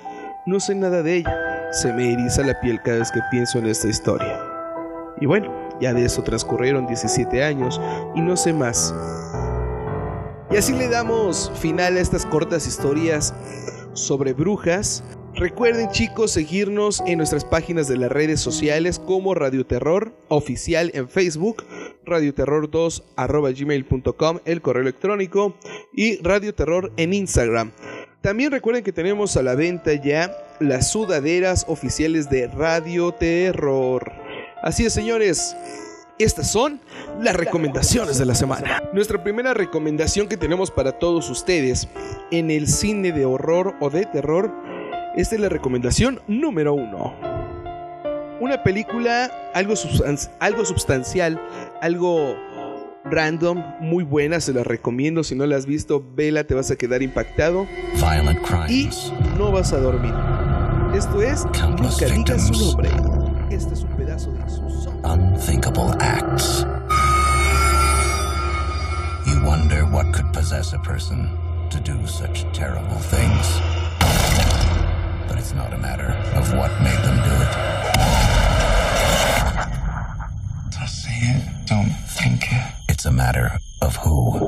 no 0.45 0.59
sé 0.59 0.75
nada 0.75 1.01
de 1.01 1.17
ella. 1.17 1.71
Se 1.71 1.91
me 1.93 2.13
eriza 2.13 2.43
la 2.43 2.59
piel 2.59 2.81
cada 2.83 2.99
vez 2.99 3.11
que 3.11 3.21
pienso 3.31 3.57
en 3.59 3.67
esta 3.67 3.87
historia. 3.87 4.39
Y 5.19 5.25
bueno, 5.25 5.62
ya 5.83 5.93
de 5.93 6.05
eso 6.05 6.23
transcurrieron 6.23 6.87
17 6.87 7.43
años 7.43 7.79
y 8.15 8.21
no 8.21 8.35
sé 8.35 8.53
más. 8.53 8.93
Y 10.51 10.57
así 10.57 10.73
le 10.73 10.87
damos 10.87 11.51
final 11.55 11.97
a 11.97 11.99
estas 11.99 12.25
cortas 12.25 12.67
historias 12.67 13.33
sobre 13.93 14.33
brujas 14.33 15.03
Recuerden 15.35 15.89
chicos 15.89 16.31
seguirnos 16.31 17.01
en 17.07 17.17
nuestras 17.17 17.43
páginas 17.43 17.87
de 17.87 17.97
las 17.97 18.11
redes 18.11 18.39
sociales 18.39 18.99
como 18.99 19.33
Radio 19.33 19.65
Terror 19.65 20.13
oficial 20.27 20.91
en 20.93 21.09
Facebook, 21.09 21.65
radioterror2 22.05 23.01
gmail.com 23.17 24.39
el 24.45 24.61
correo 24.61 24.83
electrónico 24.83 25.55
y 25.91 26.17
Radio 26.21 26.53
Terror 26.53 26.91
en 26.97 27.13
Instagram. 27.13 27.71
También 28.21 28.51
recuerden 28.51 28.83
que 28.83 28.93
tenemos 28.93 29.35
a 29.35 29.41
la 29.41 29.55
venta 29.55 29.93
ya 29.95 30.31
las 30.59 30.91
sudaderas 30.91 31.65
oficiales 31.67 32.29
de 32.29 32.47
Radio 32.47 33.11
Terror. 33.11 34.22
Así 34.63 34.85
es 34.85 34.93
señores, 34.93 35.55
estas 36.17 36.49
son 36.49 36.79
las 37.21 37.35
recomendaciones 37.35 38.17
de 38.17 38.25
la 38.25 38.33
semana. 38.33 38.81
Nuestra 38.93 39.23
primera 39.23 39.53
recomendación 39.53 40.27
que 40.27 40.37
tenemos 40.37 40.71
para 40.71 40.93
todos 40.93 41.29
ustedes 41.29 41.87
en 42.31 42.49
el 42.49 42.67
cine 42.67 43.11
de 43.11 43.25
horror 43.25 43.75
o 43.79 43.89
de 43.89 44.05
terror 44.05 44.51
esta 45.15 45.35
es 45.35 45.41
la 45.41 45.49
recomendación 45.49 46.21
número 46.27 46.73
uno. 46.73 47.13
Una 48.39 48.63
película 48.63 49.31
algo, 49.53 49.75
algo 50.39 50.65
substancial, 50.65 51.39
algo 51.81 52.35
random, 53.05 53.63
muy 53.79 54.03
buena, 54.03 54.39
se 54.39 54.53
la 54.53 54.63
recomiendo. 54.63 55.23
Si 55.23 55.35
no 55.35 55.45
la 55.45 55.57
has 55.57 55.67
visto, 55.67 56.03
vela, 56.15 56.45
te 56.45 56.55
vas 56.55 56.71
a 56.71 56.77
quedar 56.77 57.03
impactado. 57.03 57.67
Y 58.69 58.89
no 59.37 59.51
vas 59.51 59.71
a 59.71 59.77
dormir. 59.77 60.13
Esto 60.95 61.21
es 61.21 61.45
Nunca 61.45 62.05
digas 62.07 62.47
su 62.47 62.53
nombre. 62.53 62.89
Este 63.51 63.75
es 63.75 63.83
un 63.83 63.92
Unthinkable 64.13 65.91
acts. 65.99 66.61
You 69.27 69.43
wonder 69.43 69.87
what 69.87 70.13
could 70.13 70.31
possess 70.31 70.71
a 70.73 70.77
person 70.79 71.35
to 71.71 71.79
do 71.79 72.05
such 72.05 72.43
terrible 72.53 72.99
things. 72.99 73.59
but 75.27 75.39
it's 75.39 75.53
not 75.53 75.73
a 75.73 75.77
matter 75.79 76.11
of 76.35 76.53
what 76.53 76.69
made 76.83 77.01
them 77.03 77.17
do 77.23 77.33
it. 77.41 77.53
Don't 80.77 80.87
say 80.87 81.19
it. 81.33 81.65
Don't 81.65 81.89
think 82.07 82.43
it. 82.51 82.73
It's 82.89 83.05
a 83.05 83.11
matter 83.11 83.57
of 83.81 83.95
who. 83.95 84.47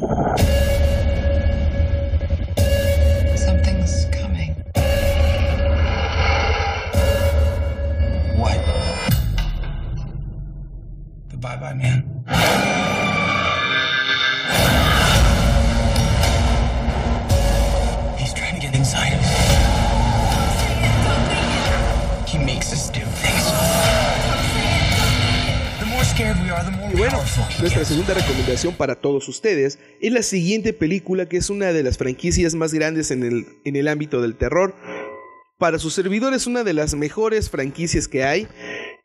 Para 28.71 28.95
todos 28.95 29.27
ustedes 29.27 29.79
es 30.01 30.11
la 30.11 30.23
siguiente 30.23 30.73
película 30.73 31.27
que 31.27 31.37
es 31.37 31.49
una 31.49 31.73
de 31.73 31.83
las 31.83 31.97
franquicias 31.97 32.55
más 32.55 32.73
grandes 32.73 33.11
en 33.11 33.23
el, 33.23 33.45
en 33.63 33.75
el 33.75 33.87
ámbito 33.87 34.21
del 34.21 34.35
terror. 34.35 34.75
Para 35.57 35.79
sus 35.79 35.93
servidores 35.93 36.47
una 36.47 36.63
de 36.63 36.73
las 36.73 36.95
mejores 36.95 37.49
franquicias 37.49 38.07
que 38.07 38.23
hay 38.23 38.47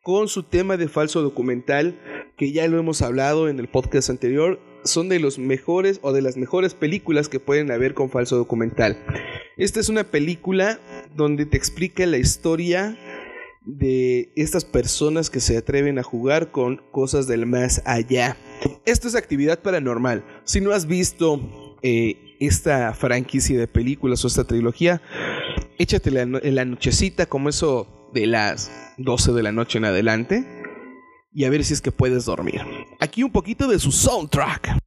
con 0.03 0.29
su 0.29 0.43
tema 0.43 0.77
de 0.77 0.89
falso 0.89 1.23
documental 1.23 2.01
que 2.37 2.53
ya 2.53 2.67
lo 2.69 2.79
hemos 2.79 3.03
hablado 3.03 3.49
en 3.49 3.59
el 3.59 3.69
podcast 3.69 4.11
anterior 4.11 4.61
son 4.85 5.09
de 5.09 5.21
los 5.21 5.39
mejores 5.39 6.01
o 6.03 6.13
de 6.13 6.23
las 6.23 6.37
mejores 6.37 6.75
películas 6.75 7.29
que 7.29 7.41
pueden 7.41 7.71
haber 7.71 7.93
con 7.93 8.11
falso 8.11 8.37
documental. 8.37 8.99
Esta 9.59 9.79
es 9.79 9.91
una 9.91 10.05
película 10.05 10.81
donde 11.15 11.45
te 11.45 11.59
explica 11.59 12.07
la 12.07 12.17
historia 12.17 12.97
de 13.65 14.33
estas 14.37 14.65
personas 14.65 15.31
que 15.31 15.41
se 15.41 15.57
atreven 15.57 15.99
a 15.99 16.03
jugar 16.03 16.51
con 16.51 16.83
cosas 16.91 17.27
del 17.27 17.47
más 17.47 17.83
allá. 17.85 18.37
Esto 18.85 19.09
es 19.09 19.15
actividad 19.15 19.61
paranormal. 19.61 20.25
Si 20.45 20.61
no 20.61 20.73
has 20.73 20.87
visto 20.87 21.77
eh, 21.83 22.37
esta 22.41 22.95
franquicia 22.95 23.59
de 23.59 23.69
películas 23.69 24.25
o 24.25 24.29
esta 24.29 24.45
trilogía, 24.45 25.03
échatela 25.79 26.23
en 26.23 26.55
la 26.55 26.65
nochecita, 26.65 27.27
como 27.27 27.49
eso 27.49 28.11
de 28.13 28.27
las 28.27 28.71
12 28.99 29.33
de 29.33 29.43
la 29.43 29.53
noche 29.53 29.79
en 29.79 29.85
adelante 29.85 30.45
y 31.33 31.45
a 31.45 31.51
ver 31.51 31.65
si 31.65 31.75
es 31.75 31.81
que 31.81 31.93
puedes 31.93 32.25
dormir. 32.25 32.61
Aquí 32.99 33.23
un 33.23 33.31
poquito 33.31 33.69
de 33.69 33.79
su 33.79 33.93
soundtrack. 33.93 34.80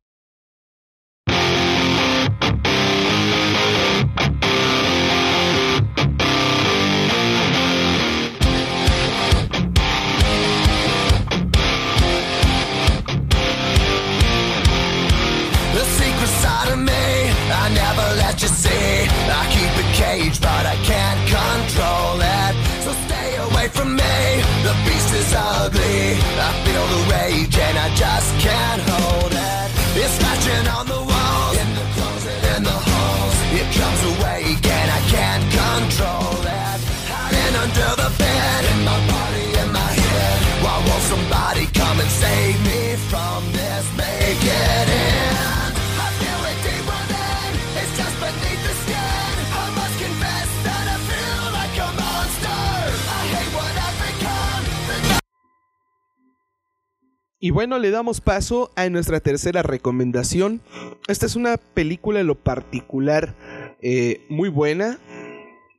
Y 57.43 57.51
bueno, 57.51 57.77
le 57.77 57.91
damos 57.91 58.21
paso 58.21 58.71
a 58.77 58.88
nuestra 58.88 59.19
tercera 59.19 59.63
recomendación. 59.63 60.62
Esta 61.09 61.25
es 61.25 61.35
una 61.35 61.57
película 61.57 62.21
en 62.21 62.27
lo 62.27 62.35
particular 62.35 63.35
eh, 63.81 64.21
muy 64.29 64.47
buena. 64.47 64.97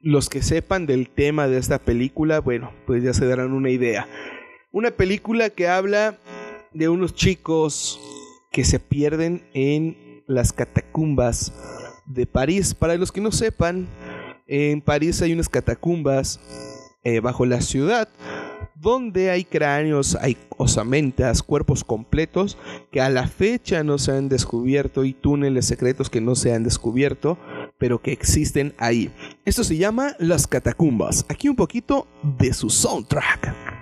Los 0.02 0.28
que 0.28 0.42
sepan 0.42 0.84
del 0.84 1.08
tema 1.08 1.48
de 1.48 1.56
esta 1.56 1.78
película, 1.78 2.40
bueno, 2.40 2.70
pues 2.86 3.02
ya 3.02 3.14
se 3.14 3.24
darán 3.24 3.54
una 3.54 3.70
idea. 3.70 4.06
Una 4.72 4.90
película 4.90 5.48
que 5.48 5.66
habla 5.66 6.18
de 6.74 6.90
unos 6.90 7.14
chicos 7.14 7.98
que 8.52 8.66
se 8.66 8.78
pierden 8.78 9.48
en 9.54 10.22
las 10.26 10.52
catacumbas 10.52 11.54
de 12.04 12.26
París. 12.26 12.74
Para 12.74 12.96
los 12.96 13.10
que 13.10 13.22
no 13.22 13.32
sepan, 13.32 13.88
en 14.46 14.82
París 14.82 15.22
hay 15.22 15.32
unas 15.32 15.48
catacumbas 15.48 16.40
eh, 17.04 17.20
bajo 17.20 17.46
la 17.46 17.62
ciudad 17.62 18.10
donde 18.74 19.30
hay 19.30 19.44
cráneos, 19.44 20.16
hay 20.20 20.36
osamentas, 20.56 21.42
cuerpos 21.42 21.84
completos 21.84 22.58
que 22.90 23.00
a 23.00 23.08
la 23.08 23.26
fecha 23.26 23.82
no 23.84 23.98
se 23.98 24.12
han 24.12 24.28
descubierto 24.28 25.04
y 25.04 25.12
túneles 25.12 25.66
secretos 25.66 26.10
que 26.10 26.20
no 26.20 26.34
se 26.34 26.52
han 26.52 26.64
descubierto, 26.64 27.38
pero 27.78 28.00
que 28.00 28.12
existen 28.12 28.74
ahí. 28.78 29.10
Esto 29.44 29.64
se 29.64 29.76
llama 29.76 30.14
Las 30.18 30.46
Catacumbas. 30.46 31.24
Aquí 31.28 31.48
un 31.48 31.56
poquito 31.56 32.06
de 32.38 32.52
su 32.52 32.70
soundtrack. 32.70 33.73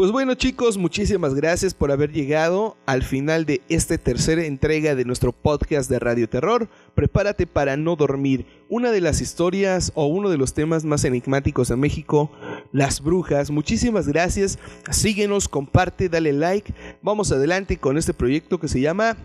Pues 0.00 0.12
bueno 0.12 0.32
chicos, 0.34 0.78
muchísimas 0.78 1.34
gracias 1.34 1.74
por 1.74 1.92
haber 1.92 2.10
llegado 2.10 2.78
al 2.86 3.02
final 3.02 3.44
de 3.44 3.60
esta 3.68 3.98
tercera 3.98 4.46
entrega 4.46 4.94
de 4.94 5.04
nuestro 5.04 5.30
podcast 5.30 5.90
de 5.90 5.98
Radio 5.98 6.26
Terror. 6.26 6.70
Prepárate 6.94 7.46
para 7.46 7.76
no 7.76 7.96
dormir. 7.96 8.46
Una 8.70 8.92
de 8.92 9.02
las 9.02 9.20
historias 9.20 9.92
o 9.94 10.06
uno 10.06 10.30
de 10.30 10.38
los 10.38 10.54
temas 10.54 10.86
más 10.86 11.04
enigmáticos 11.04 11.68
de 11.68 11.76
México, 11.76 12.30
las 12.72 13.02
brujas. 13.02 13.50
Muchísimas 13.50 14.08
gracias. 14.08 14.58
Síguenos, 14.90 15.50
comparte, 15.50 16.08
dale 16.08 16.32
like. 16.32 16.72
Vamos 17.02 17.30
adelante 17.30 17.76
con 17.76 17.98
este 17.98 18.14
proyecto 18.14 18.58
que 18.58 18.68
se 18.68 18.80
llama 18.80 19.18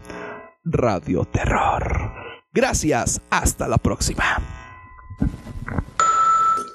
Radio 0.65 1.23
Terror. 1.23 2.11
Gracias, 2.53 3.21
hasta 3.29 3.69
la 3.69 3.77
próxima. 3.77 4.25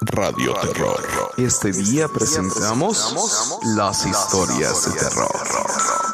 Radio 0.03 0.55
Terror. 0.55 1.33
Este 1.37 1.73
día 1.73 2.09
presentamos 2.09 3.55
las 3.77 4.07
historias 4.07 4.87
de 4.87 4.99
terror. 4.99 5.31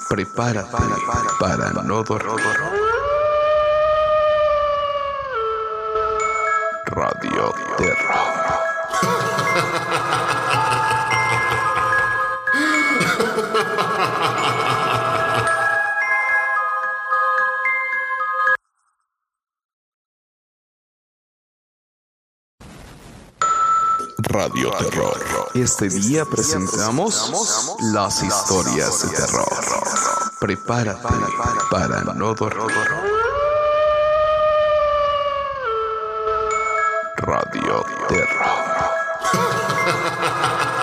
Prepárate 0.09 0.77
para 1.39 1.71
no 1.71 2.03
dormir. 2.03 2.45
Radio 6.87 7.55
Terror. 7.77 8.57
Radio 24.37 24.71
Terror. 24.73 25.19
Este 25.55 25.89
día 25.89 26.27
presentamos 26.27 27.33
las 27.95 28.23
historias 28.23 29.11
de 29.11 29.17
terror. 29.17 29.49
Prepárate 30.39 31.09
para 31.71 32.03
no 32.03 32.35
dormir. 32.35 32.77
Radio 37.17 37.83
Terror. 38.11 38.57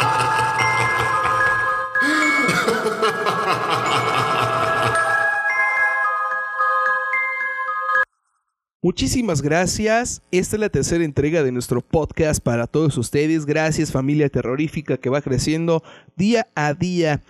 Muchísimas 8.84 9.42
gracias. 9.42 10.22
Esta 10.30 10.58
es 10.58 10.60
la 10.60 10.68
tercera 10.68 11.06
entrega 11.06 11.42
de 11.42 11.54
nuestro 11.54 11.80
podcast 11.80 12.44
para 12.44 12.68
todos 12.68 12.98
ustedes. 12.98 13.46
Gracias 13.46 13.94
familia 13.94 14.28
terrorífica 14.28 14.98
que 14.98 15.10
va 15.10 15.22
creciendo 15.22 15.82
día 16.18 16.50
a 16.54 16.74
día. 16.74 17.22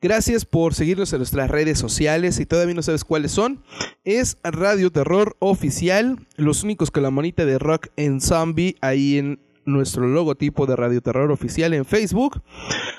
Gracias 0.00 0.44
por 0.44 0.74
seguirnos 0.74 1.12
en 1.12 1.18
nuestras 1.18 1.50
redes 1.50 1.80
sociales. 1.80 2.36
Si 2.36 2.46
todavía 2.46 2.76
no 2.76 2.82
sabes 2.82 3.02
cuáles 3.02 3.32
son, 3.32 3.64
es 4.04 4.38
Radio 4.44 4.92
Terror 4.92 5.34
Oficial. 5.40 6.24
Los 6.36 6.62
únicos 6.62 6.92
con 6.92 7.02
la 7.02 7.10
monita 7.10 7.44
de 7.44 7.58
rock 7.58 7.88
en 7.96 8.20
zombie 8.20 8.76
ahí 8.80 9.18
en 9.18 9.40
nuestro 9.66 10.06
logotipo 10.06 10.66
de 10.66 10.76
Radio 10.76 11.02
Terror 11.02 11.30
Oficial 11.30 11.74
en 11.74 11.84
Facebook. 11.84 12.42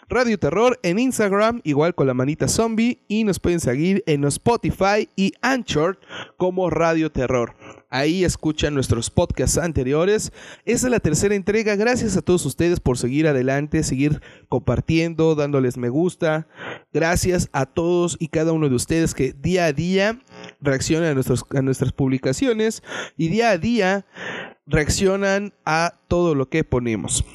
Radio 0.09 0.37
Terror 0.37 0.79
en 0.83 0.99
Instagram, 0.99 1.61
igual 1.63 1.95
con 1.95 2.07
la 2.07 2.13
manita 2.13 2.47
zombie. 2.47 2.99
Y 3.07 3.23
nos 3.23 3.39
pueden 3.39 3.59
seguir 3.59 4.03
en 4.05 4.23
Spotify 4.25 5.09
y 5.15 5.33
Anchor 5.41 5.99
como 6.37 6.69
Radio 6.69 7.11
Terror. 7.11 7.55
Ahí 7.89 8.25
escuchan 8.25 8.73
nuestros 8.73 9.09
podcasts 9.09 9.57
anteriores. 9.57 10.33
Esta 10.65 10.87
es 10.87 10.91
la 10.91 10.99
tercera 10.99 11.35
entrega. 11.35 11.75
Gracias 11.77 12.17
a 12.17 12.21
todos 12.21 12.45
ustedes 12.45 12.81
por 12.81 12.97
seguir 12.97 13.27
adelante, 13.27 13.81
seguir 13.83 14.21
compartiendo, 14.49 15.35
dándoles 15.35 15.77
me 15.77 15.87
gusta. 15.87 16.47
Gracias 16.91 17.49
a 17.53 17.65
todos 17.65 18.17
y 18.19 18.27
cada 18.27 18.51
uno 18.51 18.67
de 18.67 18.75
ustedes 18.75 19.13
que 19.13 19.31
día 19.31 19.65
a 19.65 19.73
día 19.73 20.19
reaccionan 20.59 21.11
a, 21.11 21.13
nuestros, 21.13 21.45
a 21.55 21.61
nuestras 21.61 21.93
publicaciones 21.93 22.83
y 23.15 23.29
día 23.29 23.51
a 23.51 23.57
día 23.57 24.05
reaccionan 24.67 25.53
a 25.65 25.95
todo 26.07 26.35
lo 26.35 26.47
que 26.49 26.63
ponemos. 26.63 27.25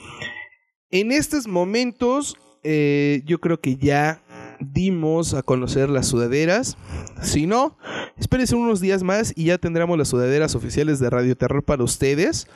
En 0.90 1.10
estos 1.10 1.48
momentos, 1.48 2.36
eh, 2.62 3.22
yo 3.24 3.40
creo 3.40 3.60
que 3.60 3.74
ya 3.76 4.22
dimos 4.60 5.34
a 5.34 5.42
conocer 5.42 5.88
las 5.88 6.06
sudaderas. 6.06 6.76
Si 7.22 7.46
no, 7.46 7.76
espérense 8.18 8.54
unos 8.54 8.80
días 8.80 9.02
más 9.02 9.32
y 9.36 9.46
ya 9.46 9.58
tendremos 9.58 9.98
las 9.98 10.06
sudaderas 10.08 10.54
oficiales 10.54 11.00
de 11.00 11.10
Radio 11.10 11.36
Terror 11.36 11.64
para 11.64 11.82
ustedes. 11.82 12.46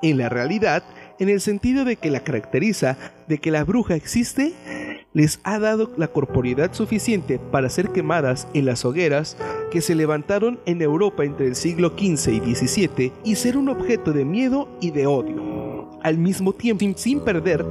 En 0.02 0.18
la 0.18 0.28
realidad, 0.28 0.82
en 1.18 1.28
el 1.28 1.40
sentido 1.40 1.84
de 1.84 1.96
que 1.96 2.10
la 2.10 2.20
caracteriza 2.20 2.96
de 3.28 3.38
que 3.38 3.50
la 3.50 3.64
bruja 3.64 3.94
existe 3.94 4.54
les 5.12 5.38
ha 5.44 5.58
dado 5.58 5.92
la 5.96 6.08
corporidad 6.08 6.74
suficiente 6.74 7.38
para 7.38 7.70
ser 7.70 7.90
quemadas 7.90 8.48
en 8.52 8.66
las 8.66 8.84
hogueras 8.84 9.36
que 9.70 9.80
se 9.80 9.94
levantaron 9.94 10.58
en 10.66 10.82
Europa 10.82 11.24
entre 11.24 11.46
el 11.46 11.54
siglo 11.54 11.90
XV 11.96 12.32
y 12.32 12.54
XVII 12.54 13.12
y 13.24 13.36
ser 13.36 13.56
un 13.56 13.68
objeto 13.68 14.12
de 14.12 14.24
miedo 14.24 14.68
y 14.80 14.90
de 14.90 15.06
odio. 15.06 15.90
Al 16.02 16.18
mismo 16.18 16.52
tiempo, 16.52 16.84
sin 16.96 17.20
perder 17.20 17.64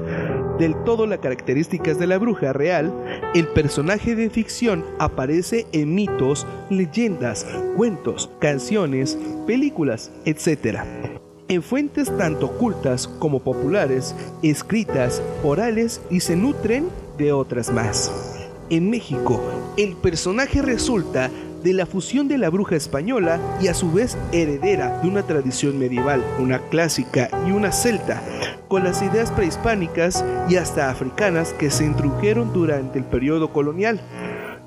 del 0.59 0.75
todo 0.83 1.07
las 1.07 1.19
características 1.19 1.99
de 1.99 2.07
la 2.07 2.17
bruja 2.17 2.53
real, 2.53 2.93
el 3.33 3.47
personaje 3.47 4.15
de 4.15 4.29
ficción 4.29 4.85
aparece 4.99 5.65
en 5.71 5.95
mitos, 5.95 6.45
leyendas, 6.69 7.45
cuentos, 7.75 8.29
canciones, 8.39 9.17
películas, 9.45 10.11
etc 10.25 10.79
en 11.47 11.61
fuentes 11.61 12.15
tanto 12.17 12.47
ocultas 12.47 13.07
como 13.07 13.39
populares, 13.39 14.15
escritas, 14.41 15.21
orales 15.43 16.01
y 16.09 16.21
se 16.21 16.35
nutren 16.35 16.87
de 17.17 17.31
otras 17.31 17.71
más. 17.71 18.11
En 18.69 18.89
México, 18.89 19.41
el 19.77 19.95
personaje 19.95 20.61
resulta 20.61 21.29
de 21.63 21.73
la 21.73 21.85
fusión 21.85 22.27
de 22.27 22.37
la 22.37 22.49
bruja 22.49 22.75
española 22.75 23.39
y 23.61 23.67
a 23.67 23.73
su 23.73 23.91
vez 23.91 24.17
heredera 24.31 24.99
de 25.01 25.07
una 25.07 25.23
tradición 25.23 25.79
medieval, 25.79 26.23
una 26.39 26.59
clásica 26.69 27.29
y 27.47 27.51
una 27.51 27.71
celta, 27.71 28.21
con 28.73 28.83
las 28.83 29.03
ideas 29.03 29.29
prehispánicas 29.29 30.25
y 30.49 30.55
hasta 30.55 30.89
africanas 30.89 31.53
que 31.53 31.69
se 31.69 31.85
introdujeron 31.85 32.51
durante 32.53 32.97
el 32.97 33.05
periodo 33.05 33.53
colonial. 33.53 34.01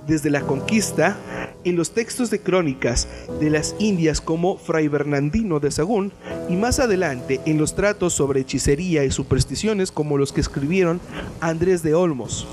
Desde 0.07 0.31
la 0.31 0.43
conquista, 0.43 1.17
en 1.65 1.75
los 1.75 1.91
textos 1.91 2.31
de 2.31 2.39
crónicas 2.39 3.09
de 3.41 3.51
las 3.51 3.75
Indias 3.81 4.21
como 4.21 4.59
Fray 4.59 4.87
Bernardino 4.87 5.59
de 5.59 5.73
Sagún 5.73 6.13
y 6.49 6.55
más 6.55 6.79
adelante 6.79 7.41
en 7.47 7.59
los 7.59 7.75
tratos 7.75 8.13
sobre 8.13 8.43
hechicería 8.43 9.03
y 9.03 9.11
supersticiones 9.11 9.91
como 9.91 10.19
los 10.19 10.33
que 10.33 10.41
escribieron 10.41 11.01
Andrés 11.41 11.83
de 11.83 11.97
Olmos. 11.97 12.47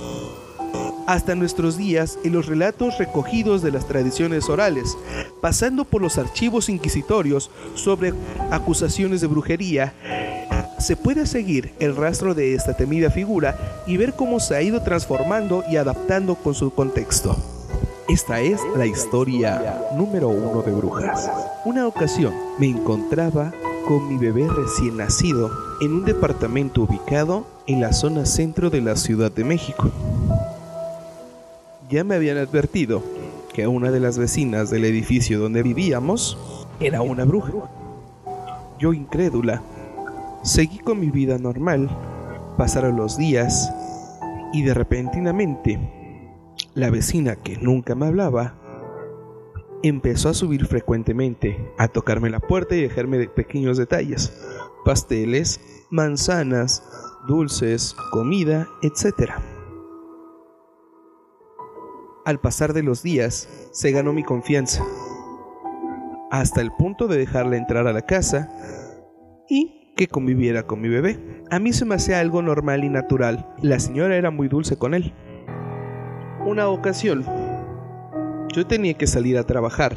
Hasta 1.06 1.36
nuestros 1.36 1.78
días 1.78 2.18
en 2.24 2.34
los 2.34 2.48
relatos 2.48 2.98
recogidos 2.98 3.62
de 3.62 3.72
las 3.72 3.88
tradiciones 3.88 4.50
orales, 4.50 4.98
pasando 5.40 5.84
por 5.84 6.02
los 6.02 6.18
archivos 6.18 6.70
inquisitorios 6.70 7.52
sobre 7.76 8.14
acusaciones 8.50 9.22
de 9.22 9.28
brujería, 9.28 9.94
se 10.84 10.98
puede 10.98 11.26
seguir 11.26 11.74
el 11.80 11.96
rastro 11.96 12.36
de 12.36 12.56
esta 12.56 12.76
temida 12.76 13.10
figura 13.10 13.84
y 13.88 13.96
ver 13.96 14.14
cómo 14.14 14.42
se 14.42 14.56
ha 14.56 14.62
ido 14.62 14.82
transformando 14.82 15.64
y 15.70 15.78
adaptando 15.78 16.36
con 16.36 16.54
su 16.54 16.74
contexto. 16.74 17.38
Esta 18.10 18.42
es 18.42 18.60
la 18.76 18.86
historia 18.86 19.82
número 19.96 20.28
uno 20.28 20.62
de 20.62 20.74
Brujas. 20.74 21.32
Una 21.64 21.88
ocasión 21.88 22.34
me 22.60 22.68
encontraba 22.68 23.54
con 23.88 24.10
mi 24.10 24.18
bebé 24.18 24.46
recién 24.50 24.98
nacido 24.98 25.50
en 25.80 25.94
un 25.94 26.04
departamento 26.04 26.82
ubicado 26.82 27.48
en 27.66 27.80
la 27.80 27.94
zona 27.94 28.26
centro 28.26 28.70
de 28.70 28.82
la 28.82 28.98
Ciudad 28.98 29.32
de 29.32 29.46
México. 29.46 29.90
Ya 31.90 32.04
me 32.04 32.16
habían 32.16 32.38
advertido 32.38 33.02
que 33.54 33.68
una 33.68 33.90
de 33.90 34.02
las 34.02 34.18
vecinas 34.18 34.70
del 34.70 34.84
edificio 34.84 35.40
donde 35.40 35.64
vivíamos 35.64 36.38
era 36.82 37.02
una 37.02 37.24
bruja. 37.24 37.54
Yo 38.80 38.92
incrédula, 38.92 39.62
seguí 40.44 40.80
con 40.80 41.00
mi 41.00 41.10
vida 41.10 41.38
normal, 41.38 41.90
pasaron 42.58 42.98
los 42.98 43.18
días 43.18 43.74
y 44.54 44.62
de 44.64 44.74
repentinamente 44.74 45.80
la 46.76 46.90
vecina, 46.90 47.36
que 47.36 47.58
nunca 47.58 47.96
me 47.96 48.08
hablaba, 48.08 48.56
empezó 49.84 50.30
a 50.30 50.34
subir 50.34 50.66
frecuentemente, 50.66 51.72
a 51.78 51.88
tocarme 51.88 52.30
la 52.30 52.40
puerta 52.40 52.76
y 52.76 52.82
dejarme 52.82 53.28
pequeños 53.28 53.78
detalles, 53.78 54.34
pasteles, 54.86 55.60
manzanas, 55.90 56.84
dulces, 57.28 57.96
comida, 58.12 58.68
etc. 58.82 59.32
Al 62.26 62.40
pasar 62.40 62.74
de 62.74 62.84
los 62.84 63.02
días, 63.02 63.70
se 63.72 63.92
ganó 63.92 64.14
mi 64.14 64.24
confianza, 64.24 64.84
hasta 66.32 66.62
el 66.62 66.72
punto 66.72 67.08
de 67.08 67.18
dejarla 67.18 67.58
entrar 67.58 67.88
a 67.88 67.94
la 67.94 68.02
casa 68.02 68.50
y 69.50 69.83
que 69.96 70.08
conviviera 70.08 70.64
con 70.64 70.82
mi 70.82 70.90
bebé. 70.90 71.20
A 71.52 71.60
mí 71.60 71.74
se 71.74 71.86
me 71.86 71.96
hacía 71.96 72.20
algo 72.20 72.42
normal 72.42 72.84
y 72.84 72.90
natural. 72.90 73.48
La 73.62 73.80
señora 73.80 74.16
era 74.16 74.32
muy 74.32 74.48
dulce 74.48 74.78
con 74.78 74.94
él 74.94 75.14
una 76.46 76.68
ocasión, 76.68 77.24
yo 78.54 78.68
tenía 78.68 78.96
que 78.96 79.08
salir 79.08 79.38
a 79.38 79.46
trabajar 79.46 79.96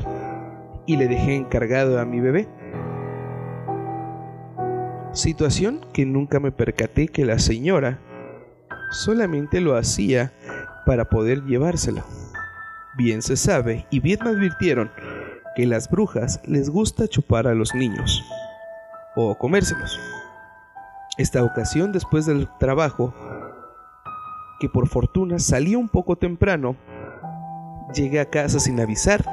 y 0.86 0.96
le 0.96 1.08
dejé 1.08 1.34
encargado 1.34 1.98
a 1.98 2.04
mi 2.04 2.20
bebé. 2.20 2.48
Situación 5.12 5.80
que 5.92 6.06
nunca 6.06 6.38
me 6.40 6.52
percaté 6.52 7.08
que 7.08 7.24
la 7.24 7.38
señora 7.38 7.98
solamente 8.90 9.60
lo 9.60 9.76
hacía 9.76 10.32
para 10.84 11.06
poder 11.06 11.42
llevárselo. 11.44 12.04
Bien 12.96 13.22
se 13.22 13.36
sabe 13.36 13.86
y 13.90 14.00
bien 14.00 14.20
me 14.22 14.30
advirtieron 14.30 14.90
que 15.56 15.66
las 15.66 15.90
brujas 15.90 16.40
les 16.46 16.70
gusta 16.70 17.08
chupar 17.08 17.46
a 17.48 17.54
los 17.54 17.74
niños 17.74 18.22
o 19.16 19.36
comérselos. 19.36 19.98
Esta 21.18 21.42
ocasión 21.42 21.90
después 21.90 22.26
del 22.26 22.48
trabajo 22.60 23.12
que 24.60 24.68
por 24.68 24.86
fortuna 24.86 25.38
salía 25.38 25.78
un 25.78 25.88
poco 25.88 26.16
temprano, 26.16 26.76
llegué 27.94 28.20
a 28.20 28.30
casa 28.30 28.60
sin 28.60 28.78
avisar 28.78 29.24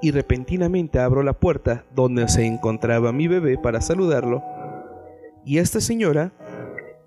y 0.00 0.10
repentinamente 0.12 1.00
abro 1.00 1.22
la 1.22 1.32
puerta 1.32 1.84
donde 1.94 2.28
se 2.28 2.46
encontraba 2.46 3.12
mi 3.12 3.26
bebé 3.26 3.58
para 3.58 3.80
saludarlo 3.80 4.44
y 5.44 5.58
esta 5.58 5.80
señora 5.80 6.32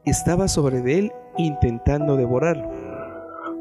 estaba 0.03 0.47
sobre 0.47 0.79
él 0.97 1.11
intentando 1.37 2.17
devorarlo. 2.17 2.69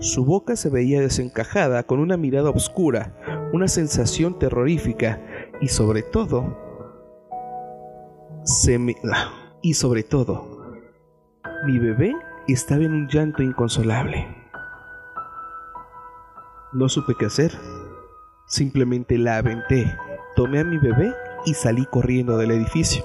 Su 0.00 0.24
boca 0.24 0.56
se 0.56 0.70
veía 0.70 1.00
desencajada 1.00 1.82
con 1.82 2.00
una 2.00 2.16
mirada 2.16 2.48
oscura, 2.48 3.12
una 3.52 3.68
sensación 3.68 4.38
terrorífica 4.38 5.20
y 5.60 5.68
sobre 5.68 6.02
todo 6.02 6.69
se 8.44 8.78
me... 8.78 8.96
y 9.62 9.74
sobre 9.74 10.02
todo 10.02 10.60
mi 11.64 11.78
bebé 11.78 12.14
estaba 12.48 12.82
en 12.82 12.92
un 12.92 13.08
llanto 13.08 13.42
inconsolable. 13.42 14.26
No 16.72 16.88
supe 16.88 17.14
qué 17.18 17.26
hacer. 17.26 17.52
Simplemente 18.46 19.18
la 19.18 19.36
aventé, 19.36 19.94
tomé 20.36 20.60
a 20.60 20.64
mi 20.64 20.78
bebé 20.78 21.14
y 21.44 21.54
salí 21.54 21.86
corriendo 21.86 22.36
del 22.36 22.50
edificio. 22.50 23.04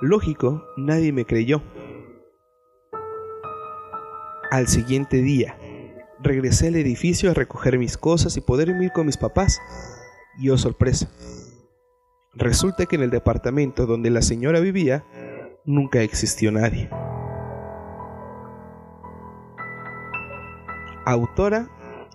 Lógico, 0.00 0.64
nadie 0.76 1.12
me 1.12 1.24
creyó. 1.24 1.62
Al 4.50 4.68
siguiente 4.68 5.18
día, 5.18 5.58
regresé 6.20 6.68
al 6.68 6.76
edificio 6.76 7.30
a 7.30 7.34
recoger 7.34 7.78
mis 7.78 7.96
cosas 7.96 8.36
y 8.36 8.40
poder 8.40 8.68
ir 8.68 8.92
con 8.92 9.06
mis 9.06 9.16
papás. 9.16 9.60
Y 10.38 10.50
oh 10.50 10.58
sorpresa, 10.58 11.10
resulta 12.34 12.86
que 12.86 12.96
en 12.96 13.02
el 13.02 13.10
departamento 13.10 13.86
donde 13.86 14.10
la 14.10 14.22
señora 14.22 14.60
vivía 14.60 15.04
nunca 15.64 16.02
existió 16.02 16.50
nadie. 16.52 16.88
autora 21.04 21.68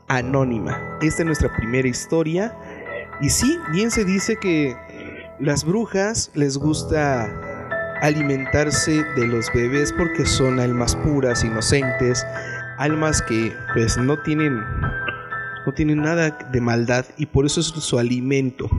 anónima. 0.07 0.97
Esta 1.01 1.23
es 1.23 1.25
nuestra 1.25 1.55
primera 1.55 1.87
historia. 1.87 2.57
Y 3.21 3.29
sí, 3.29 3.57
bien 3.71 3.91
se 3.91 4.05
dice 4.05 4.37
que 4.37 4.75
las 5.39 5.63
brujas 5.65 6.31
les 6.33 6.57
gusta 6.57 7.29
alimentarse 8.01 9.03
de 9.15 9.27
los 9.27 9.51
bebés 9.53 9.91
porque 9.91 10.25
son 10.25 10.59
almas 10.59 10.95
puras, 10.95 11.43
inocentes, 11.43 12.25
almas 12.77 13.21
que 13.21 13.53
pues 13.73 13.97
no 13.97 14.21
tienen 14.21 14.59
no 15.65 15.73
tienen 15.73 16.01
nada 16.01 16.29
de 16.29 16.61
maldad 16.61 17.05
y 17.17 17.25
por 17.25 17.45
eso 17.45 17.59
es 17.59 17.67
su 17.67 17.99
alimento. 17.99 18.69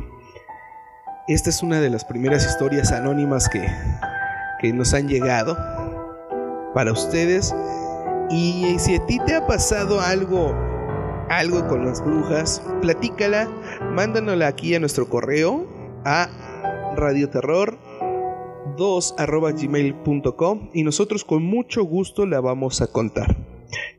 Esta 1.28 1.50
es 1.50 1.62
una 1.62 1.78
de 1.82 1.90
las 1.90 2.06
primeras 2.06 2.46
historias 2.46 2.90
anónimas 2.90 3.50
que, 3.50 3.68
que 4.62 4.72
nos 4.72 4.94
han 4.94 5.08
llegado 5.08 5.58
para 6.72 6.90
ustedes. 6.90 7.54
Y 8.30 8.78
si 8.78 8.94
a 8.94 9.04
ti 9.04 9.18
te 9.26 9.34
ha 9.34 9.46
pasado 9.46 10.00
algo, 10.00 10.54
algo 11.28 11.68
con 11.68 11.84
las 11.84 12.02
brujas, 12.02 12.62
platícala, 12.80 13.46
mándanosla 13.92 14.46
aquí 14.46 14.74
a 14.74 14.80
nuestro 14.80 15.10
correo 15.10 15.66
a 16.06 16.30
radioterror 16.96 17.78
2 18.78 19.14
gmail.com 19.18 20.70
y 20.72 20.82
nosotros 20.82 21.26
con 21.26 21.42
mucho 21.42 21.82
gusto 21.82 22.24
la 22.24 22.40
vamos 22.40 22.80
a 22.80 22.86
contar. 22.86 23.36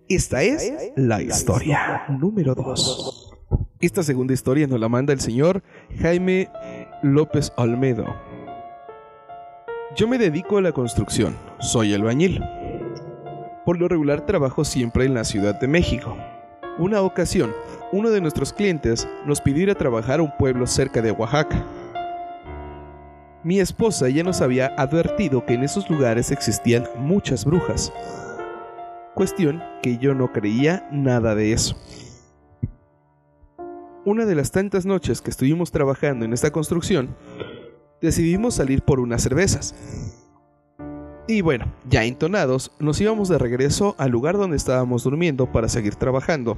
Esta 0.07 0.41
es 0.41 0.73
la 0.95 1.21
historia 1.21 2.05
número 2.09 2.55
2. 2.55 3.29
Esta 3.81 4.03
segunda 4.03 4.33
historia 4.33 4.67
nos 4.67 4.79
la 4.79 4.89
manda 4.89 5.13
el 5.13 5.21
señor 5.21 5.63
Jaime 5.99 6.49
López 7.01 7.53
Olmedo. 7.55 8.13
Yo 9.95 10.07
me 10.07 10.17
dedico 10.17 10.57
a 10.57 10.61
la 10.61 10.73
construcción, 10.73 11.37
soy 11.59 11.93
albañil. 11.93 12.43
Por 13.63 13.79
lo 13.79 13.87
regular 13.87 14.25
trabajo 14.25 14.65
siempre 14.65 15.05
en 15.05 15.13
la 15.13 15.23
Ciudad 15.23 15.57
de 15.57 15.69
México. 15.69 16.17
Una 16.77 17.01
ocasión, 17.01 17.53
uno 17.93 18.09
de 18.09 18.19
nuestros 18.19 18.51
clientes 18.51 19.07
nos 19.25 19.39
pidió 19.39 19.63
ir 19.63 19.71
a 19.71 19.75
trabajar 19.75 20.19
a 20.19 20.23
un 20.23 20.35
pueblo 20.37 20.67
cerca 20.67 21.01
de 21.01 21.11
Oaxaca. 21.11 21.65
Mi 23.43 23.61
esposa 23.61 24.09
ya 24.09 24.23
nos 24.23 24.41
había 24.41 24.73
advertido 24.77 25.45
que 25.45 25.53
en 25.53 25.63
esos 25.63 25.89
lugares 25.89 26.31
existían 26.31 26.83
muchas 26.97 27.45
brujas. 27.45 27.93
Cuestión 29.13 29.63
que 29.81 29.97
yo 29.97 30.13
no 30.13 30.33
creía 30.33 30.85
nada 30.91 31.33
de 31.33 31.53
eso. 31.53 31.77
Una 34.05 34.25
de 34.25 34.33
las 34.33 34.51
tantas 34.51 34.85
noches 34.85 35.21
que 35.21 35.29
estuvimos 35.29 35.71
trabajando 35.71 36.23
en 36.23 36.31
esta 36.31 36.51
construcción, 36.51 37.17
decidimos 38.01 38.55
salir 38.55 38.81
por 38.81 39.01
unas 39.01 39.21
cervezas. 39.21 39.75
Y 41.27 41.41
bueno, 41.41 41.65
ya 41.89 42.05
entonados, 42.05 42.71
nos 42.79 42.99
íbamos 43.01 43.27
de 43.27 43.37
regreso 43.37 43.95
al 43.97 44.11
lugar 44.11 44.37
donde 44.37 44.55
estábamos 44.55 45.03
durmiendo 45.03 45.51
para 45.51 45.67
seguir 45.67 45.95
trabajando. 45.95 46.57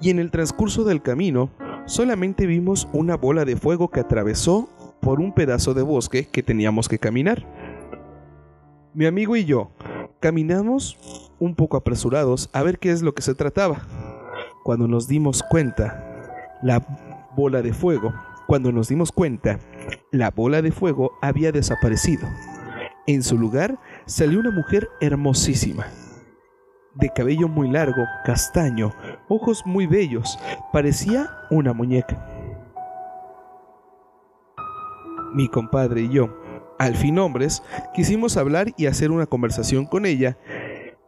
Y 0.00 0.08
en 0.08 0.18
el 0.18 0.30
transcurso 0.30 0.84
del 0.84 1.02
camino, 1.02 1.50
solamente 1.84 2.46
vimos 2.46 2.88
una 2.94 3.16
bola 3.18 3.44
de 3.44 3.56
fuego 3.56 3.90
que 3.90 4.00
atravesó 4.00 4.70
por 5.00 5.20
un 5.20 5.34
pedazo 5.34 5.74
de 5.74 5.82
bosque 5.82 6.26
que 6.28 6.42
teníamos 6.42 6.88
que 6.88 6.98
caminar. 6.98 7.46
Mi 8.94 9.04
amigo 9.04 9.36
y 9.36 9.44
yo 9.44 9.70
caminamos 10.18 11.30
un 11.38 11.54
poco 11.54 11.76
apresurados 11.76 12.48
a 12.54 12.62
ver 12.62 12.78
qué 12.78 12.90
es 12.90 13.02
lo 13.02 13.12
que 13.12 13.20
se 13.20 13.34
trataba. 13.34 13.86
Cuando 14.64 14.88
nos 14.88 15.06
dimos 15.06 15.42
cuenta, 15.42 16.13
la 16.64 16.84
bola 17.36 17.62
de 17.62 17.72
fuego, 17.72 18.12
cuando 18.48 18.72
nos 18.72 18.88
dimos 18.88 19.12
cuenta, 19.12 19.60
la 20.10 20.30
bola 20.30 20.62
de 20.62 20.72
fuego 20.72 21.12
había 21.22 21.52
desaparecido. 21.52 22.26
En 23.06 23.22
su 23.22 23.38
lugar 23.38 23.78
salió 24.06 24.40
una 24.40 24.50
mujer 24.50 24.88
hermosísima, 25.00 25.86
de 26.94 27.10
cabello 27.10 27.46
muy 27.46 27.70
largo, 27.70 28.04
castaño, 28.24 28.92
ojos 29.28 29.62
muy 29.64 29.86
bellos, 29.86 30.38
parecía 30.72 31.30
una 31.50 31.72
muñeca. 31.72 32.34
mi 35.34 35.48
compadre 35.48 36.02
y 36.02 36.08
yo, 36.08 36.28
al 36.78 36.94
fin 36.94 37.18
hombres, 37.18 37.62
quisimos 37.92 38.36
hablar 38.36 38.72
y 38.76 38.86
hacer 38.86 39.10
una 39.10 39.26
conversación 39.26 39.84
con 39.84 40.06
ella, 40.06 40.38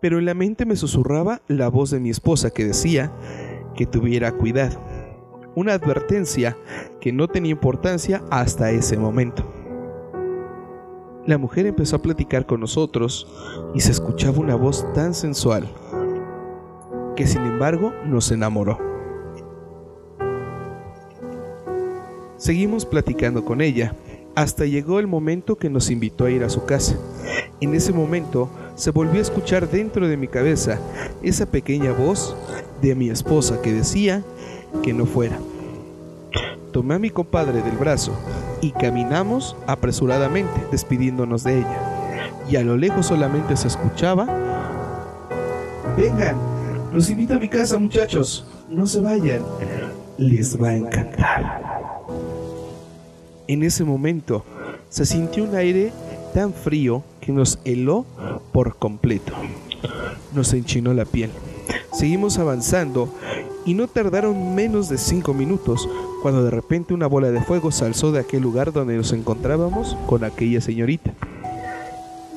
pero 0.00 0.18
en 0.18 0.26
la 0.26 0.34
mente 0.34 0.66
me 0.66 0.76
susurraba 0.76 1.40
la 1.46 1.68
voz 1.68 1.90
de 1.90 2.00
mi 2.00 2.10
esposa 2.10 2.50
que 2.50 2.64
decía 2.64 3.12
que 3.74 3.86
tuviera 3.86 4.32
cuidado. 4.32 4.80
Una 5.56 5.72
advertencia 5.72 6.54
que 7.00 7.12
no 7.14 7.28
tenía 7.28 7.50
importancia 7.50 8.22
hasta 8.30 8.70
ese 8.72 8.98
momento. 8.98 9.42
La 11.24 11.38
mujer 11.38 11.64
empezó 11.64 11.96
a 11.96 12.02
platicar 12.02 12.44
con 12.44 12.60
nosotros 12.60 13.26
y 13.74 13.80
se 13.80 13.90
escuchaba 13.90 14.38
una 14.38 14.54
voz 14.54 14.86
tan 14.92 15.14
sensual 15.14 15.66
que 17.16 17.26
sin 17.26 17.40
embargo 17.46 17.94
nos 18.04 18.30
enamoró. 18.32 18.78
Seguimos 22.36 22.84
platicando 22.84 23.42
con 23.42 23.62
ella 23.62 23.96
hasta 24.34 24.66
llegó 24.66 24.98
el 24.98 25.06
momento 25.06 25.56
que 25.56 25.70
nos 25.70 25.88
invitó 25.90 26.26
a 26.26 26.30
ir 26.30 26.44
a 26.44 26.50
su 26.50 26.66
casa. 26.66 26.98
En 27.62 27.74
ese 27.74 27.94
momento 27.94 28.50
se 28.74 28.90
volvió 28.90 29.20
a 29.20 29.22
escuchar 29.22 29.70
dentro 29.70 30.06
de 30.06 30.18
mi 30.18 30.28
cabeza 30.28 30.78
esa 31.22 31.46
pequeña 31.46 31.92
voz 31.92 32.36
de 32.82 32.94
mi 32.94 33.08
esposa 33.08 33.62
que 33.62 33.72
decía 33.72 34.22
que 34.82 34.92
no 34.92 35.06
fuera. 35.06 35.38
Tomé 36.72 36.94
a 36.94 36.98
mi 36.98 37.10
compadre 37.10 37.62
del 37.62 37.76
brazo 37.76 38.12
y 38.60 38.70
caminamos 38.72 39.56
apresuradamente 39.66 40.66
despidiéndonos 40.70 41.44
de 41.44 41.58
ella. 41.60 42.32
Y 42.50 42.56
a 42.56 42.62
lo 42.62 42.76
lejos 42.76 43.06
solamente 43.06 43.56
se 43.56 43.68
escuchaba, 43.68 44.26
vengan, 45.96 46.36
los 46.92 47.10
invito 47.10 47.34
a 47.34 47.38
mi 47.38 47.48
casa 47.48 47.78
muchachos, 47.78 48.46
no 48.68 48.86
se 48.86 49.00
vayan, 49.00 49.42
les 50.18 50.60
va 50.60 50.68
a 50.68 50.76
encantar. 50.76 51.62
En 53.48 53.62
ese 53.62 53.84
momento 53.84 54.44
se 54.88 55.06
sintió 55.06 55.44
un 55.44 55.54
aire 55.54 55.92
tan 56.34 56.52
frío 56.52 57.02
que 57.20 57.32
nos 57.32 57.58
heló 57.64 58.04
por 58.52 58.76
completo. 58.76 59.32
Nos 60.34 60.52
enchinó 60.52 60.92
la 60.94 61.04
piel. 61.04 61.30
Seguimos 61.92 62.38
avanzando 62.38 63.08
y 63.66 63.74
no 63.74 63.88
tardaron 63.88 64.54
menos 64.54 64.88
de 64.88 64.96
cinco 64.96 65.34
minutos 65.34 65.88
cuando 66.22 66.42
de 66.44 66.50
repente 66.50 66.94
una 66.94 67.08
bola 67.08 67.30
de 67.30 67.42
fuego 67.42 67.72
se 67.72 67.84
alzó 67.84 68.12
de 68.12 68.20
aquel 68.20 68.42
lugar 68.42 68.72
donde 68.72 68.96
nos 68.96 69.12
encontrábamos 69.12 69.96
con 70.06 70.24
aquella 70.24 70.60
señorita. 70.60 71.12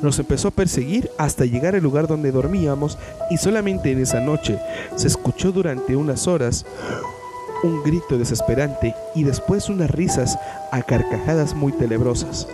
Nos 0.02 0.18
empezó 0.18 0.48
a 0.48 0.52
perseguir 0.52 1.12
hasta 1.18 1.46
llegar 1.46 1.76
al 1.76 1.84
lugar 1.84 2.08
donde 2.08 2.32
dormíamos 2.32 2.98
y 3.30 3.38
solamente 3.38 3.92
en 3.92 4.02
esa 4.02 4.20
noche 4.22 4.60
se 4.96 5.08
escuchó 5.08 5.52
durante 5.52 5.96
unas 5.96 6.28
horas 6.28 6.66
un 7.64 7.84
grito 7.84 8.18
desesperante 8.18 8.96
y 9.14 9.24
después 9.24 9.70
unas 9.70 9.92
risas 9.92 10.40
a 10.72 10.82
carcajadas 10.82 11.54
muy 11.54 11.74
tenebrosas. 11.74 12.48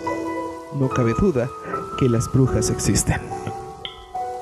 No 0.79 0.89
cabe 0.89 1.13
duda 1.19 1.47
que 1.99 2.09
las 2.09 2.29
brujas 2.31 2.69
existen. 2.69 3.21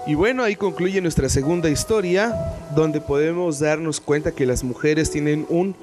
Y 0.05 0.15
bueno, 0.15 0.43
ahí 0.43 0.55
concluye 0.57 0.99
nuestra 0.99 1.29
segunda 1.29 1.69
historia, 1.69 2.33
donde 2.75 2.99
podemos 2.99 3.59
darnos 3.59 4.01
cuenta 4.01 4.33
que 4.33 4.45
las 4.45 4.63
mujeres 4.63 5.09
tienen 5.09 5.45
un 5.49 5.75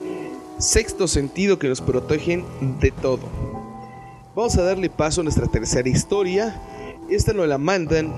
sexto 0.59 1.09
sentido 1.09 1.59
que 1.59 1.69
nos 1.69 1.81
protegen 1.81 2.45
de 2.81 2.91
todo. 2.91 3.23
Vamos 4.37 4.57
a 4.59 4.63
darle 4.63 4.91
paso 4.91 5.23
a 5.23 5.25
nuestra 5.25 5.47
tercera 5.47 5.89
historia. 5.89 6.61
Esta 7.09 7.33
nos 7.33 7.49
la 7.49 7.57
mandan 7.57 8.13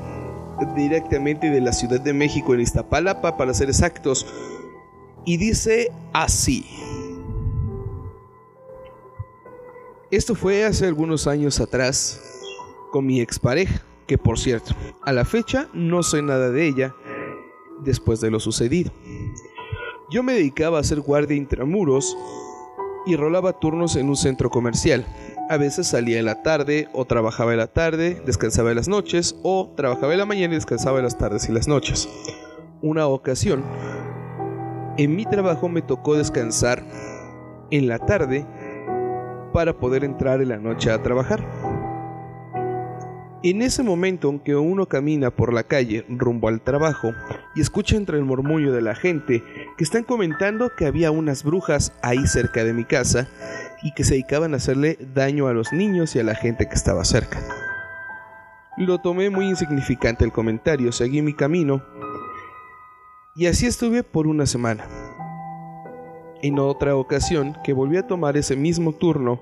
directamente 0.75 1.51
de 1.51 1.61
la 1.61 1.73
Ciudad 1.73 2.01
de 2.01 2.13
México 2.13 2.53
en 2.53 2.61
Iztapalapa, 2.61 3.37
para 3.37 3.55
ser 3.55 3.69
exactos, 3.69 4.27
y 5.25 5.37
dice 5.37 5.93
así. 6.13 6.67
Esto 10.11 10.35
fue 10.35 10.65
hace 10.65 10.87
algunos 10.87 11.27
años 11.27 11.61
atrás 11.61 12.21
con 12.91 13.07
mi 13.07 13.21
expareja, 13.21 13.83
que 14.13 14.19
por 14.19 14.39
cierto, 14.39 14.75
a 15.01 15.11
la 15.11 15.25
fecha 15.25 15.69
no 15.73 16.03
sé 16.03 16.21
nada 16.21 16.51
de 16.51 16.67
ella 16.67 16.95
después 17.83 18.21
de 18.21 18.31
lo 18.31 18.41
sucedido. 18.41 18.93
Yo 20.11 20.23
me 20.23 20.35
dedicaba 20.35 20.79
a 20.79 20.85
ser 20.85 21.01
guardia 21.01 21.35
intramuros 21.35 22.15
y 23.07 23.17
rolaba 23.17 23.59
turnos 23.59 23.97
en 23.97 24.11
un 24.11 24.17
centro 24.17 24.51
comercial. 24.51 25.07
A 25.49 25.57
veces 25.57 25.87
salía 25.87 26.19
en 26.19 26.27
la 26.27 26.43
tarde 26.43 26.89
o 26.93 27.07
trabajaba 27.07 27.53
en 27.53 27.59
la 27.59 27.69
tarde, 27.69 28.21
descansaba 28.27 28.69
en 28.69 28.77
las 28.77 28.87
noches 28.87 29.35
o 29.43 29.73
trabajaba 29.79 30.13
en 30.13 30.19
la 30.19 30.27
mañana 30.27 30.53
y 30.53 30.57
descansaba 30.57 30.99
en 30.99 31.05
las 31.05 31.17
tardes 31.17 31.49
y 31.49 31.53
las 31.53 31.67
noches. 31.67 32.07
Una 32.83 33.07
ocasión 33.07 33.65
en 34.99 35.17
mi 35.17 35.25
trabajo 35.25 35.71
me 35.71 35.81
tocó 35.81 36.17
descansar 36.17 36.85
en 37.71 37.89
la 37.89 37.99
tarde 37.99 38.45
para 39.55 39.73
poder 39.73 40.05
entrar 40.05 40.43
en 40.43 40.51
la 40.51 40.59
noche 40.59 40.91
a 40.91 41.03
trabajar. 41.03 41.43
En 43.45 43.61
ese 43.61 43.83
momento 43.83 44.31
en 44.31 44.39
que 44.39 44.55
uno 44.55 44.87
camina 44.87 45.33
por 45.33 45.53
la 45.53 45.65
calle 45.65 46.07
rumbo 46.09 46.47
al 46.47 46.61
trabajo 46.61 47.13
y 47.57 47.61
escucha 47.61 47.97
entre 47.97 48.17
el 48.17 48.25
murmullo 48.25 48.73
de 48.73 48.83
la 48.83 48.95
gente 48.95 49.43
que 49.77 49.83
están 49.83 50.05
comentando 50.05 50.71
que 50.77 50.87
había 50.87 51.11
unas 51.11 51.43
brujas 51.43 51.93
ahí 52.03 52.25
cerca 52.29 52.63
de 52.63 52.73
mi 52.73 52.85
casa 52.85 53.29
y 53.83 53.93
que 53.95 54.05
se 54.05 54.15
dedicaban 54.15 54.55
a 54.55 54.59
hacerle 54.59 54.97
daño 55.13 55.49
a 55.49 55.55
los 55.55 55.73
niños 55.73 56.15
y 56.15 56.21
a 56.21 56.23
la 56.23 56.37
gente 56.37 56.69
que 56.69 56.77
estaba 56.77 57.05
cerca. 57.05 57.41
Lo 58.77 59.01
tomé 59.01 59.29
muy 59.29 59.49
insignificante 59.49 60.25
el 60.25 60.31
comentario, 60.31 60.93
seguí 60.93 61.21
mi 61.21 61.35
camino 61.35 61.83
y 63.35 63.47
así 63.47 63.67
estuve 63.67 64.05
por 64.05 64.29
una 64.29 64.47
semana. 64.47 64.87
En 66.43 66.61
otra 66.61 66.95
ocasión, 66.95 67.57
que 67.65 67.73
volví 67.73 67.97
a 67.97 68.07
tomar 68.07 68.37
ese 68.37 68.55
mismo 68.55 68.93
turno 68.93 69.41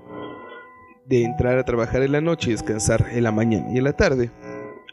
de 1.07 1.25
entrar 1.25 1.59
a 1.59 1.65
trabajar 1.65 2.03
en 2.03 2.13
la 2.13 2.21
noche 2.21 2.51
y 2.51 2.53
descansar 2.53 3.07
en 3.11 3.25
la 3.25 3.33
mañana 3.33 3.67
y 3.73 3.79
en 3.79 3.85
la 3.85 3.93
tarde, 3.93 4.31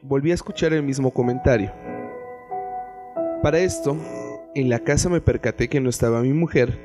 volví 0.02 0.32
a 0.32 0.36
escuchar 0.36 0.74
el 0.74 0.84
mismo 0.84 1.12
comentario. 1.12 1.72
Para 3.42 3.60
esto, 3.60 3.98
En 4.56 4.70
la 4.70 4.80
casa 4.80 5.08
me 5.08 5.22
percaté 5.22 5.70
que 5.70 5.80
no 5.80 5.88
estaba 5.88 6.22
mi 6.22 6.34
mujer 6.34 6.80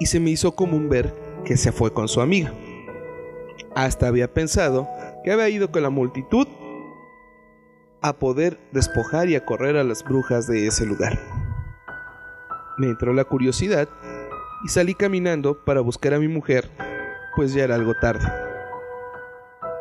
y 0.00 0.06
se 0.06 0.18
me 0.18 0.30
hizo 0.30 0.56
común 0.56 0.88
ver 0.88 1.14
que 1.44 1.56
se 1.56 1.70
fue 1.70 1.92
con 1.92 2.08
su 2.08 2.20
amiga. 2.20 2.52
Hasta 3.76 4.08
había 4.08 4.34
pensado 4.34 4.88
que 5.22 5.30
había 5.30 5.48
ido 5.48 5.70
con 5.70 5.84
la 5.84 5.90
multitud 5.90 6.48
a 8.02 8.14
poder 8.14 8.58
despojar 8.72 9.28
y 9.28 9.36
a 9.36 9.44
correr 9.44 9.76
a 9.76 9.84
las 9.84 10.02
brujas 10.02 10.48
de 10.48 10.66
ese 10.66 10.86
lugar. 10.86 11.16
Me 12.78 12.88
entró 12.88 13.12
la 13.12 13.24
curiosidad 13.24 13.88
y 14.64 14.68
salí 14.68 14.94
caminando 14.94 15.64
para 15.64 15.80
buscar 15.82 16.14
a 16.14 16.18
mi 16.18 16.26
mujer, 16.26 16.68
pues 17.36 17.54
ya 17.54 17.62
era 17.62 17.76
algo 17.76 17.94
tarde. 18.00 18.43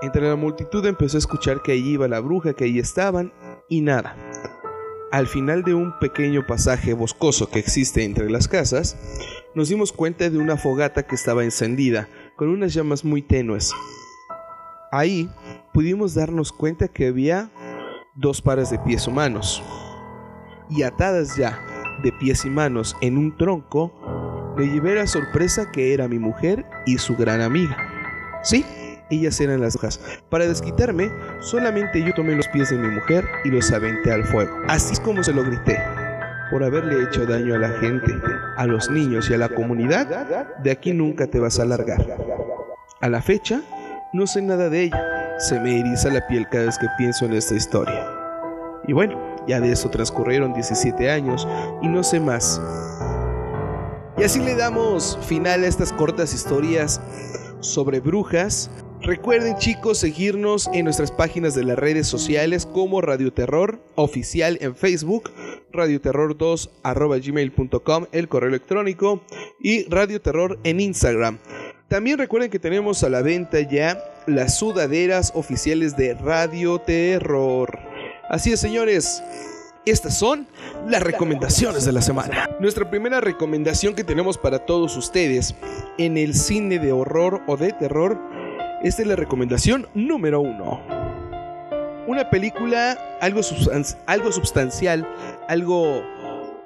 Entre 0.03 0.27
la 0.27 0.35
multitud 0.35 0.85
empecé 0.85 1.15
a 1.15 1.19
escuchar 1.19 1.61
que 1.61 1.71
allí 1.71 1.91
iba 1.91 2.09
la 2.09 2.19
bruja, 2.19 2.53
que 2.53 2.65
allí 2.65 2.77
estaban, 2.77 3.31
y 3.69 3.79
nada. 3.79 4.17
Al 5.13 5.27
final 5.27 5.63
de 5.63 5.73
un 5.73 5.97
pequeño 5.97 6.45
pasaje 6.45 6.93
boscoso 6.93 7.49
que 7.49 7.59
existe 7.59 8.03
entre 8.03 8.29
las 8.29 8.49
casas, 8.49 8.97
nos 9.55 9.69
dimos 9.69 9.93
cuenta 9.93 10.29
de 10.29 10.37
una 10.37 10.57
fogata 10.57 11.03
que 11.03 11.15
estaba 11.15 11.45
encendida, 11.45 12.09
con 12.35 12.49
unas 12.49 12.73
llamas 12.73 13.05
muy 13.05 13.21
tenues. 13.21 13.71
Ahí 14.91 15.29
pudimos 15.73 16.15
darnos 16.15 16.51
cuenta 16.51 16.89
que 16.89 17.07
había 17.07 17.49
dos 18.13 18.41
pares 18.41 18.71
de 18.71 18.79
pies 18.79 19.07
humanos, 19.07 19.63
y 20.69 20.83
atadas 20.83 21.37
ya 21.37 21.61
de 22.03 22.11
pies 22.11 22.43
y 22.43 22.49
manos 22.49 22.97
en 22.99 23.17
un 23.17 23.37
tronco, 23.37 23.93
me 24.57 24.65
llevé 24.65 24.95
la 24.95 25.07
sorpresa 25.07 25.71
que 25.71 25.93
era 25.93 26.09
mi 26.09 26.19
mujer 26.19 26.65
y 26.85 26.97
su 26.97 27.15
gran 27.15 27.39
amiga. 27.39 27.77
Sí, 28.43 28.65
ellas 29.13 29.39
eran 29.39 29.61
las 29.61 29.75
hojas. 29.75 29.99
Para 30.29 30.47
desquitarme, 30.47 31.11
solamente 31.39 32.03
yo 32.03 32.13
tomé 32.13 32.35
los 32.35 32.47
pies 32.49 32.69
de 32.69 32.77
mi 32.77 32.87
mujer 32.87 33.25
y 33.43 33.49
los 33.49 33.71
aventé 33.71 34.11
al 34.11 34.23
fuego. 34.23 34.51
Así 34.67 34.93
es 34.93 34.99
como 34.99 35.23
se 35.23 35.33
lo 35.33 35.43
grité. 35.43 35.79
Por 36.51 36.63
haberle 36.63 37.03
hecho 37.03 37.25
daño 37.25 37.55
a 37.55 37.57
la 37.57 37.69
gente, 37.79 38.13
a 38.57 38.67
los 38.67 38.89
niños 38.89 39.29
y 39.29 39.33
a 39.33 39.37
la 39.37 39.49
comunidad, 39.49 40.47
de 40.61 40.71
aquí 40.71 40.93
nunca 40.93 41.27
te 41.27 41.39
vas 41.39 41.59
a 41.59 41.65
largar. 41.65 42.17
A 43.01 43.09
la 43.09 43.21
fecha, 43.21 43.61
no 44.13 44.27
sé 44.27 44.41
nada 44.41 44.69
de 44.69 44.83
ella. 44.83 45.39
Se 45.39 45.59
me 45.59 45.79
eriza 45.79 46.09
la 46.09 46.25
piel 46.27 46.47
cada 46.49 46.65
vez 46.65 46.77
que 46.77 46.87
pienso 46.97 47.25
en 47.25 47.33
esta 47.33 47.55
historia. 47.55 48.07
Y 48.87 48.93
bueno, 48.93 49.19
ya 49.47 49.59
de 49.59 49.71
eso 49.71 49.89
transcurrieron 49.89 50.53
17 50.53 51.09
años 51.09 51.47
y 51.81 51.87
no 51.87 52.03
sé 52.03 52.19
más. 52.19 52.61
Y 54.17 54.23
así 54.23 54.39
le 54.39 54.55
damos 54.55 55.17
final 55.23 55.63
a 55.63 55.67
estas 55.67 55.91
cortas 55.91 56.33
historias 56.33 57.01
sobre 57.61 57.99
brujas. 57.99 58.69
Recuerden 59.03 59.57
chicos 59.57 59.97
seguirnos 59.97 60.69
en 60.73 60.85
nuestras 60.85 61.11
páginas 61.11 61.53
de 61.55 61.65
las 61.65 61.77
redes 61.77 62.07
sociales 62.07 62.65
como 62.65 63.01
Radio 63.01 63.33
Terror 63.33 63.81
oficial 63.95 64.57
en 64.61 64.77
Facebook, 64.77 65.29
radioterror2 65.73 66.69
arroba 66.83 67.17
gmail.com 67.17 68.05
el 68.13 68.29
correo 68.29 68.47
electrónico 68.47 69.21
y 69.59 69.83
Radio 69.89 70.21
Terror 70.21 70.57
en 70.63 70.79
Instagram. 70.79 71.39
También 71.89 72.17
recuerden 72.17 72.49
que 72.49 72.59
tenemos 72.59 73.03
a 73.03 73.09
la 73.09 73.21
venta 73.21 73.59
ya 73.59 74.01
las 74.25 74.57
sudaderas 74.57 75.33
oficiales 75.35 75.97
de 75.97 76.13
Radio 76.13 76.79
Terror. 76.79 77.77
Así 78.29 78.53
es 78.53 78.61
señores, 78.61 79.21
estas 79.85 80.17
son 80.17 80.47
las 80.87 81.03
recomendaciones 81.03 81.83
de 81.83 81.91
la 81.91 82.01
semana. 82.01 82.49
Nuestra 82.61 82.89
primera 82.89 83.19
recomendación 83.19 83.95
que 83.95 84.05
tenemos 84.05 84.37
para 84.37 84.59
todos 84.59 84.95
ustedes 84.95 85.55
en 85.97 86.17
el 86.17 86.35
cine 86.35 86.79
de 86.79 86.93
horror 86.93 87.41
o 87.47 87.57
de 87.57 87.73
terror, 87.73 88.17
esta 88.83 89.01
es 89.01 89.07
la 89.07 89.15
recomendación 89.15 89.87
número 89.93 90.41
uno. 90.41 90.81
Una 92.05 92.29
película 92.29 92.97
algo, 93.21 93.41
algo 94.07 94.31
substancial, 94.31 95.07
algo 95.47 96.03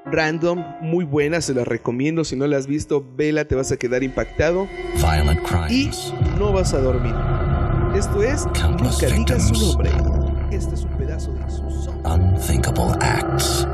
random, 0.06 0.64
muy 0.82 1.06
buena, 1.06 1.42
se 1.42 1.54
la 1.54 1.64
recomiendo. 1.64 2.24
Si 2.24 2.36
no 2.36 2.48
la 2.48 2.58
has 2.58 2.66
visto, 2.66 3.06
vela, 3.16 3.46
te 3.46 3.56
vas 3.56 3.72
a 3.72 3.78
quedar 3.78 4.04
impactado 4.04 4.68
Violent 4.96 5.42
y 5.42 5.44
crimes. 5.44 6.14
no 6.40 6.52
vas 6.52 6.74
a 6.74 6.80
dormir. 6.80 7.14
Esto 7.96 8.24
es 8.24 8.46
Nunca 8.46 9.08
digas 9.08 9.48
su 9.48 9.68
nombre. 9.68 9.92
Este 10.52 10.76
es 10.76 10.84
un 10.84 10.98
pedazo 10.98 11.34
de 11.34 11.50
su 11.50 11.64
Unthinkable 12.04 12.96
acts. 13.02 13.68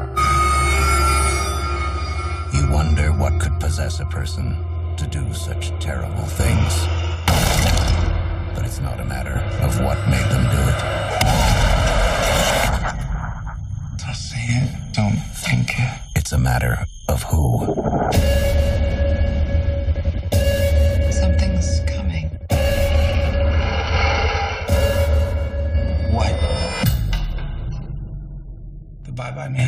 You 2.53 2.67
wonder 2.71 3.11
what 3.11 3.39
could 3.39 3.57
possess 3.59 3.99
a 4.01 4.05
person 4.05 4.57
to 4.97 5.05
do 5.07 5.33
such 5.33 5.71
terrible 5.79 6.25
things. 6.37 6.87
But 8.73 8.79
it's 8.79 8.89
not 8.91 8.99
a 8.99 9.05
matter 9.05 9.37
of 9.61 9.79
what 9.81 9.97
made 10.09 10.25
them 10.31 10.43
do 10.49 10.57
it. 10.57 10.79
Don't 13.99 14.15
see 14.15 14.47
it, 14.49 14.93
don't 14.93 15.19
think 15.35 15.77
it. 15.77 15.99
It's 16.15 16.31
a 16.31 16.39
matter 16.39 16.83
of 17.07 17.21
who. 17.21 17.65
Something's 21.11 21.81
coming. 21.81 22.29
What? 26.09 26.33
The 29.03 29.11
Bye 29.11 29.31
Bye 29.31 29.49
Man. 29.49 29.62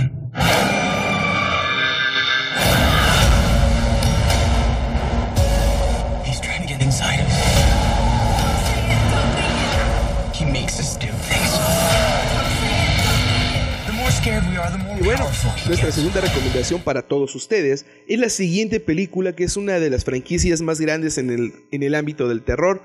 Nuestra 15.76 15.92
segunda 15.92 16.22
recomendación 16.22 16.82
para 16.84 17.02
todos 17.02 17.36
ustedes 17.36 17.86
es 18.08 18.18
la 18.18 18.30
siguiente 18.30 18.80
película 18.80 19.36
que 19.36 19.44
es 19.44 19.58
una 19.58 19.78
de 19.78 19.90
las 19.90 20.06
franquicias 20.06 20.62
más 20.62 20.80
grandes 20.80 21.18
en 21.18 21.30
el, 21.30 21.52
en 21.70 21.84
el 21.84 21.96
ámbito 21.96 22.30
del 22.30 22.44
terror. 22.44 22.82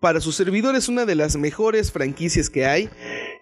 Para 0.00 0.20
su 0.20 0.32
servidor 0.32 0.74
es 0.74 0.88
una 0.88 1.06
de 1.06 1.14
las 1.14 1.36
mejores 1.36 1.92
franquicias 1.92 2.50
que 2.50 2.66
hay 2.66 2.90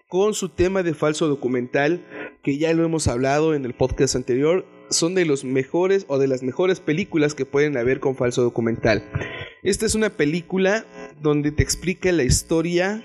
con 0.07 0.35
su 0.35 0.49
tema 0.49 0.83
de 0.83 0.93
falso 0.93 1.27
documental 1.27 2.05
que 2.43 2.59
ya 2.59 2.71
lo 2.75 2.85
hemos 2.85 3.07
hablado 3.07 3.55
en 3.55 3.65
el 3.65 3.73
podcast 3.73 4.15
anterior. 4.15 4.67
Son 4.91 5.15
de 5.15 5.25
los 5.25 5.43
mejores 5.43 6.05
o 6.07 6.19
de 6.19 6.27
las 6.27 6.43
mejores 6.43 6.79
películas 6.79 7.33
que 7.33 7.47
pueden 7.47 7.75
haber 7.75 7.99
con 7.99 8.15
falso 8.15 8.43
documental. 8.43 9.03
Esta 9.63 9.87
es 9.87 9.95
una 9.95 10.11
película 10.11 10.85
donde 11.19 11.51
te 11.51 11.63
explica 11.63 12.11
la 12.11 12.21
historia 12.21 13.03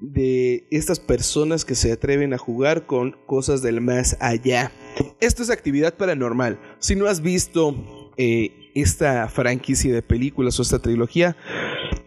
de 0.00 0.66
estas 0.70 1.00
personas 1.00 1.64
que 1.64 1.74
se 1.74 1.92
atreven 1.92 2.32
a 2.34 2.38
jugar 2.38 2.86
con 2.86 3.16
cosas 3.26 3.62
del 3.62 3.80
más 3.80 4.16
allá. 4.20 4.72
Esto 5.20 5.42
es 5.42 5.50
actividad 5.50 5.94
paranormal. 5.94 6.58
Si 6.78 6.96
no 6.96 7.06
has 7.06 7.20
visto 7.20 8.12
eh, 8.16 8.70
esta 8.74 9.28
franquicia 9.28 9.92
de 9.92 10.02
películas 10.02 10.58
o 10.58 10.62
esta 10.62 10.78
trilogía, 10.78 11.36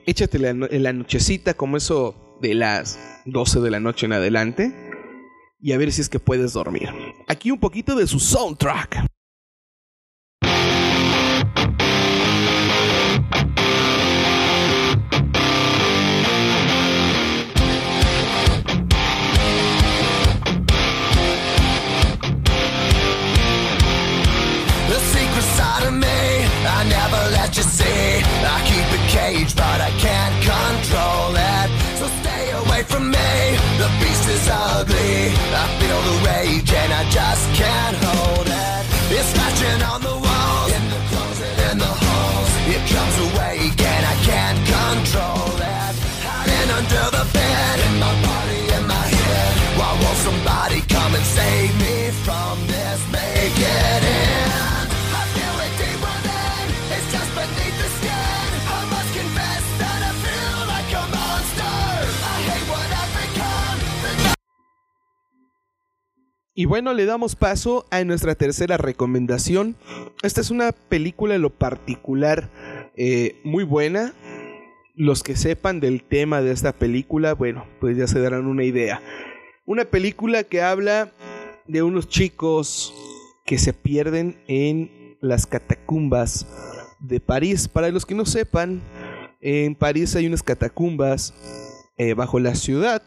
échatela 0.06 0.50
en 0.50 0.84
la 0.84 0.94
nochecita 0.94 1.54
como 1.54 1.78
eso 1.78 2.38
de 2.42 2.54
las 2.56 3.00
12 3.26 3.60
de 3.60 3.72
la 3.72 3.80
noche 3.80 4.06
en 4.06 4.14
adelante 4.14 4.74
y 5.62 5.74
a 5.74 5.78
ver 5.78 5.92
si 5.92 6.02
es 6.02 6.10
que 6.10 6.20
puedes 6.20 6.54
dormir. 6.54 6.90
Aquí 7.28 7.52
un 7.52 7.60
poquito 7.60 7.96
de 7.96 8.08
su 8.08 8.20
soundtrack. 8.20 9.06
Bueno, 66.82 66.98
le 66.98 67.06
damos 67.06 67.36
paso 67.36 67.86
a 67.92 68.04
nuestra 68.06 68.34
tercera 68.34 68.76
recomendación. 68.76 69.76
Esta 70.24 70.42
es 70.42 70.50
una 70.50 70.72
película 70.72 71.36
en 71.36 71.44
lo 71.44 71.52
particular 71.52 72.50
eh, 72.98 73.40
muy 73.44 73.64
buena. 73.64 74.16
Los 74.96 75.22
que 75.22 75.36
sepan 75.36 75.80
del 75.80 76.02
tema 76.02 76.42
de 76.42 76.52
esta 76.52 76.74
película, 76.74 77.36
bueno, 77.36 77.68
pues 77.80 77.98
ya 77.98 78.08
se 78.08 78.20
darán 78.20 78.48
una 78.48 78.64
idea. 78.64 79.00
Una 79.68 79.86
película 79.86 80.44
que 80.44 80.64
habla 80.64 81.12
de 81.68 81.84
unos 81.84 82.10
chicos 82.10 82.96
que 83.46 83.60
se 83.60 83.74
pierden 83.74 84.42
en 84.48 85.18
las 85.22 85.46
catacumbas 85.46 86.48
de 87.00 87.20
París. 87.20 87.68
Para 87.68 87.90
los 87.90 88.08
que 88.08 88.16
no 88.16 88.26
sepan, 88.26 88.82
en 89.40 89.76
París 89.76 90.16
hay 90.16 90.26
unas 90.26 90.42
catacumbas 90.42 91.36
eh, 92.00 92.16
bajo 92.16 92.40
la 92.40 92.56
ciudad 92.56 93.04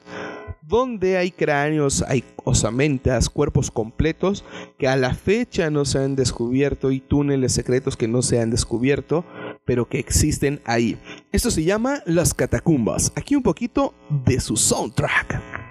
donde 0.62 1.16
hay 1.16 1.30
cráneos, 1.30 2.04
hay 2.08 2.24
osamentas, 2.44 3.28
cuerpos 3.28 3.70
completos 3.70 4.44
que 4.78 4.88
a 4.88 4.96
la 4.96 5.14
fecha 5.14 5.70
no 5.70 5.84
se 5.84 5.98
han 5.98 6.16
descubierto 6.16 6.90
y 6.90 7.00
túneles 7.00 7.52
secretos 7.52 7.96
que 7.96 8.08
no 8.08 8.22
se 8.22 8.40
han 8.40 8.50
descubierto, 8.50 9.24
pero 9.64 9.88
que 9.88 9.98
existen 9.98 10.60
ahí. 10.64 10.98
Esto 11.32 11.50
se 11.50 11.64
llama 11.64 12.02
las 12.06 12.34
catacumbas. 12.34 13.12
Aquí 13.16 13.36
un 13.36 13.42
poquito 13.42 13.94
de 14.24 14.40
su 14.40 14.56
soundtrack. 14.56 15.63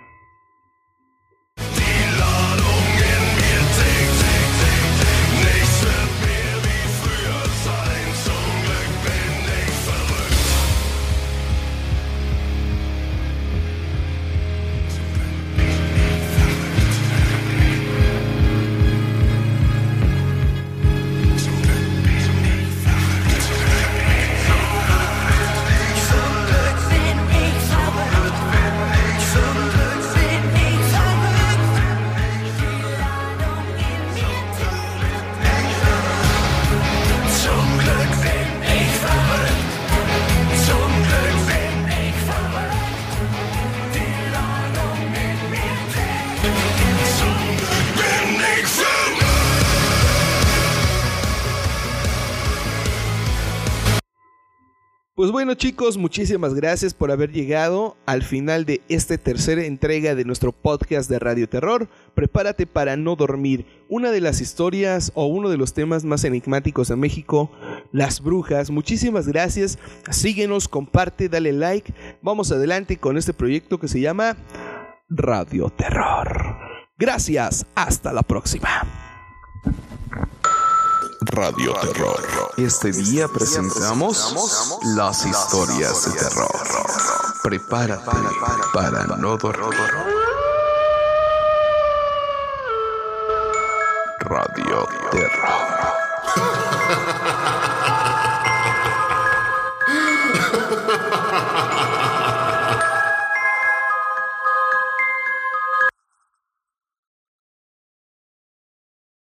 Pues 55.23 55.31
bueno 55.31 55.53
chicos, 55.53 55.97
muchísimas 55.97 56.53
gracias 56.53 56.93
por 56.93 57.09
haber 57.09 57.31
llegado 57.31 57.95
al 58.05 58.23
final 58.23 58.65
de 58.65 58.81
esta 58.89 59.17
tercera 59.17 59.63
entrega 59.63 60.15
de 60.15 60.25
nuestro 60.25 60.51
podcast 60.51 61.09
de 61.09 61.17
Radio 61.17 61.47
Terror. 61.47 61.87
Prepárate 62.13 62.67
para 62.67 62.97
no 62.97 63.15
dormir. 63.15 63.65
Una 63.87 64.11
de 64.11 64.19
las 64.19 64.41
historias 64.41 65.13
o 65.15 65.27
uno 65.27 65.47
de 65.47 65.55
los 65.55 65.73
temas 65.73 66.03
más 66.03 66.25
enigmáticos 66.25 66.89
de 66.89 66.97
México, 66.97 67.49
las 67.93 68.19
brujas. 68.19 68.69
Muchísimas 68.69 69.25
gracias. 69.25 69.79
Síguenos, 70.11 70.67
comparte, 70.67 71.29
dale 71.29 71.53
like. 71.53 71.93
Vamos 72.21 72.51
adelante 72.51 72.97
con 72.97 73.17
este 73.17 73.33
proyecto 73.33 73.79
que 73.79 73.87
se 73.87 74.01
llama 74.01 74.35
Radio 75.07 75.69
Terror. 75.69 76.57
Gracias, 76.97 77.65
hasta 77.75 78.11
la 78.11 78.23
próxima. 78.23 79.02
Radio 81.25 81.73
Terror. 81.75 82.51
Este 82.57 82.91
día 82.91 83.27
presentamos 83.29 84.77
las 84.95 85.25
historias 85.25 86.05
de 86.05 86.19
terror. 86.19 86.51
Prepárate 87.41 88.11
para 88.73 89.05
no 89.17 89.37
dormir. 89.37 89.79
Radio 94.19 94.87
Terror. 95.11 95.63